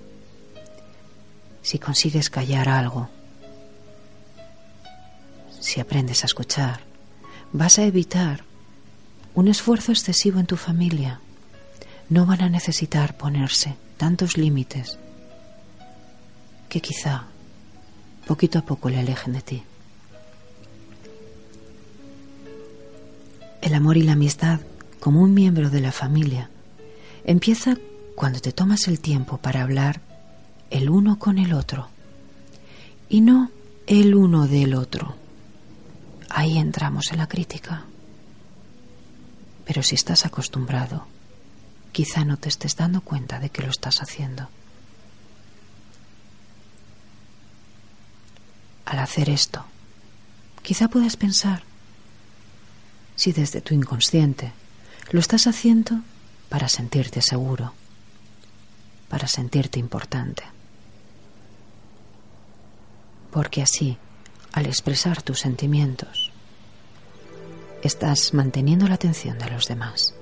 si 1.70 1.78
consigues 1.78 2.32
callar 2.32 2.68
algo, 2.68 3.10
si 5.60 5.80
aprendes 5.80 6.24
a 6.24 6.26
escuchar, 6.26 6.80
vas 7.54 7.78
a 7.78 7.84
evitar 7.84 8.44
un 9.36 9.48
esfuerzo 9.48 9.92
excesivo 9.92 10.40
en 10.40 10.48
tu 10.48 10.58
familia. 10.58 11.20
No 12.10 12.26
van 12.26 12.42
a 12.42 12.50
necesitar 12.50 13.18
ponerse 13.18 13.76
tantos 13.98 14.36
límites 14.36 14.98
que 16.70 16.82
quizá 16.82 17.28
poquito 18.26 18.58
a 18.58 18.64
poco 18.64 18.90
le 18.90 19.00
alejen 19.02 19.34
de 19.34 19.42
ti. 19.44 19.64
El 23.62 23.76
amor 23.76 23.98
y 23.98 24.02
la 24.02 24.14
amistad 24.14 24.60
como 25.00 25.22
un 25.22 25.36
miembro 25.36 25.70
de 25.70 25.82
la 25.82 25.92
familia 25.92 26.50
empieza 27.26 27.78
cuando 28.16 28.40
te 28.40 28.54
tomas 28.54 28.88
el 28.88 29.00
tiempo 29.00 29.38
para 29.38 29.62
hablar 29.62 30.09
el 30.70 30.90
uno 30.90 31.20
con 31.20 31.38
el 31.38 31.54
otro 31.54 31.90
y 33.10 33.22
no 33.22 33.52
el 33.88 34.14
uno 34.14 34.48
del 34.48 34.76
otro. 34.76 35.16
Ahí 36.30 36.58
entramos 36.58 37.12
en 37.12 37.18
la 37.18 37.28
crítica. 37.28 37.86
Pero 39.66 39.84
si 39.84 39.96
estás 39.96 40.26
acostumbrado, 40.26 41.08
quizá 41.92 42.24
no 42.24 42.38
te 42.38 42.50
estés 42.50 42.76
dando 42.76 43.02
cuenta 43.02 43.40
de 43.40 43.50
que 43.50 43.64
lo 43.64 43.70
estás 43.70 44.02
haciendo. 44.02 44.48
Al 48.86 49.00
hacer 49.00 49.30
esto, 49.30 49.66
quizá 50.62 50.88
puedas 50.88 51.18
pensar 51.18 51.64
si 53.16 53.32
desde 53.32 53.62
tu 53.62 53.74
inconsciente 53.74 54.54
lo 55.12 55.20
estás 55.20 55.48
haciendo 55.48 56.00
para 56.48 56.70
sentirte 56.70 57.22
seguro, 57.22 57.74
para 59.10 59.28
sentirte 59.28 59.80
importante. 59.80 60.44
Porque 63.32 63.62
así 63.62 63.98
al 64.52 64.66
expresar 64.66 65.22
tus 65.22 65.40
sentimientos, 65.40 66.32
estás 67.84 68.34
manteniendo 68.34 68.88
la 68.88 68.96
atención 68.96 69.38
de 69.38 69.50
los 69.50 69.68
demás. 69.68 70.16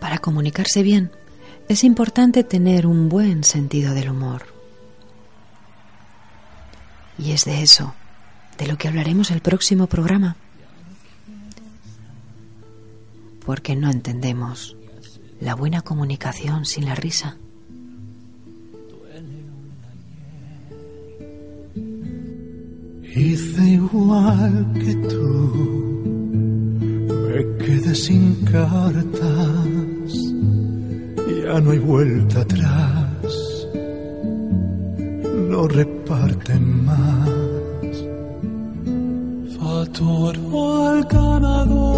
Para 0.00 0.18
comunicarse 0.18 0.82
bien, 0.82 1.10
es 1.68 1.82
importante 1.82 2.44
tener 2.44 2.86
un 2.86 3.08
buen 3.08 3.42
sentido 3.42 3.92
del 3.94 4.10
humor. 4.10 4.46
Y 7.18 7.32
es 7.32 7.44
de 7.44 7.62
eso 7.62 7.94
de 8.58 8.66
lo 8.66 8.76
que 8.76 8.88
hablaremos 8.88 9.30
el 9.30 9.40
próximo 9.40 9.86
programa. 9.86 10.36
Porque 13.44 13.76
no 13.76 13.90
entendemos 13.90 14.76
la 15.40 15.54
buena 15.54 15.82
comunicación 15.82 16.64
sin 16.64 16.86
la 16.86 16.94
risa. 16.94 17.36
Hice 23.14 23.62
igual 23.62 24.72
que 24.74 24.94
tú, 25.08 25.54
me 27.08 27.64
quedé 27.64 27.94
sin 27.94 28.34
cartas, 28.44 30.12
ya 31.42 31.60
no 31.60 31.70
hay 31.70 31.78
vuelta 31.78 32.42
atrás, 32.42 33.68
no 35.48 35.66
reparten 35.66 36.84
más. 36.84 37.35
Fatoro 39.96 40.88
al 40.88 41.04
ganador. 41.04 41.96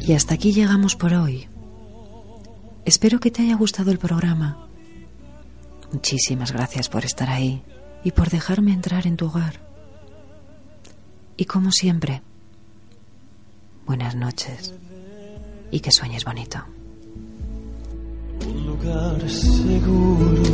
Y 0.00 0.12
hasta 0.14 0.34
aquí 0.34 0.52
llegamos 0.52 0.96
por 0.96 1.12
hoy. 1.12 1.46
Espero 2.86 3.20
que 3.20 3.30
te 3.30 3.42
haya 3.42 3.56
gustado 3.56 3.90
el 3.90 3.98
programa. 3.98 4.66
Muchísimas 5.92 6.52
gracias 6.52 6.88
por 6.88 7.04
estar 7.04 7.28
ahí 7.28 7.62
y 8.02 8.12
por 8.12 8.30
dejarme 8.30 8.72
entrar 8.72 9.06
en 9.06 9.18
tu 9.18 9.26
hogar. 9.26 9.60
Y 11.36 11.44
como 11.44 11.70
siempre, 11.70 12.22
buenas 13.86 14.16
noches 14.16 14.72
y 15.70 15.80
que 15.80 15.92
sueñes 15.92 16.24
bonito. 16.24 16.64
Un 18.46 18.66
lugar 18.66 19.28
seguro, 19.28 20.51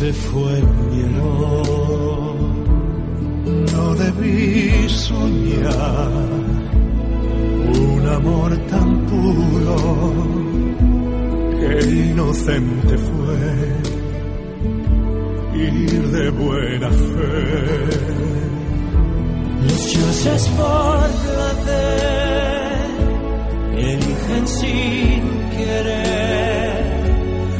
Ese 0.00 0.12
fue 0.12 0.62
mi. 0.90 1.02
No 3.72 3.84
debí 3.96 4.88
soñar 4.88 6.12
un 7.66 8.06
amor 8.06 8.56
tan 8.70 9.06
puro 9.06 9.76
que 11.58 11.72
inocente 12.10 12.96
fue 13.08 13.38
ir 15.66 16.02
de 16.12 16.30
buena 16.30 16.90
fe. 16.90 17.34
Los 19.66 19.82
dioses 19.92 20.42
por 20.58 21.08
placer 21.24 22.86
eligen 23.76 24.46
sin 24.46 25.22
querer 25.56 26.48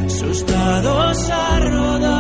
sus 0.08 0.46
dados 0.46 1.30
a 1.30 1.60
rodar, 1.60 2.17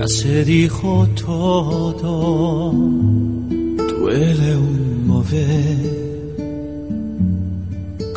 ya 0.00 0.08
se 0.08 0.44
dijo 0.44 1.06
todo, 1.26 2.72
duele 3.92 4.50
un 4.56 5.06
mover 5.06 5.76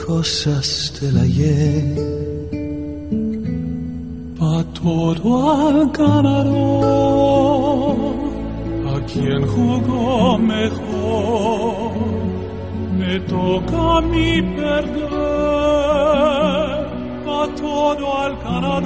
cosas 0.08 0.68
del 1.02 1.16
ayer. 1.28 1.96
Pa 4.40 4.56
todo 4.82 5.28
al 5.58 5.78
ganador, 6.00 7.16
a 8.94 8.96
quien 9.12 9.42
jugó 9.54 10.38
mejor, 10.38 11.92
me 13.00 13.14
toca 13.34 13.98
a 13.98 14.02
mí 14.12 14.32
perder, 14.58 15.04
pa 17.26 17.42
todo 17.62 18.06
al 18.24 18.34
ganador. 18.46 18.83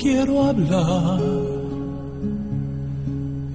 Quiero 0.00 0.44
hablar. 0.44 1.20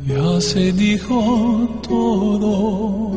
Ya 0.06 0.42
se 0.42 0.72
dijo 0.72 1.82
todo. 1.88 3.16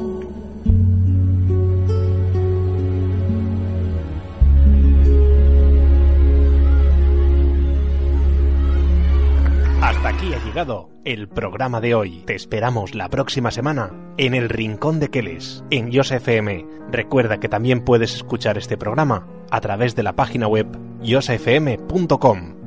Hasta 9.83 10.09
aquí 10.09 10.33
ha 10.33 10.45
llegado 10.45 10.91
el 11.05 11.29
programa 11.29 11.81
de 11.81 11.95
hoy. 11.95 12.22
Te 12.26 12.35
esperamos 12.35 12.95
la 12.95 13.09
próxima 13.09 13.51
semana 13.51 13.93
en 14.16 14.35
el 14.35 14.49
Rincón 14.49 15.01
de 15.01 15.09
Keles, 15.09 15.64
en 15.70 15.91
Yos 15.91 16.11
FM. 16.11 16.66
Recuerda 16.91 17.39
que 17.39 17.49
también 17.49 17.85
puedes 17.85 18.14
escuchar 18.14 18.57
este 18.59 18.79
programa 18.79 19.26
a 19.51 19.61
través 19.61 19.95
de 19.95 20.03
la 20.03 20.14
página 20.14 20.49
web 20.49 20.66
yosfm.com. 21.03 22.57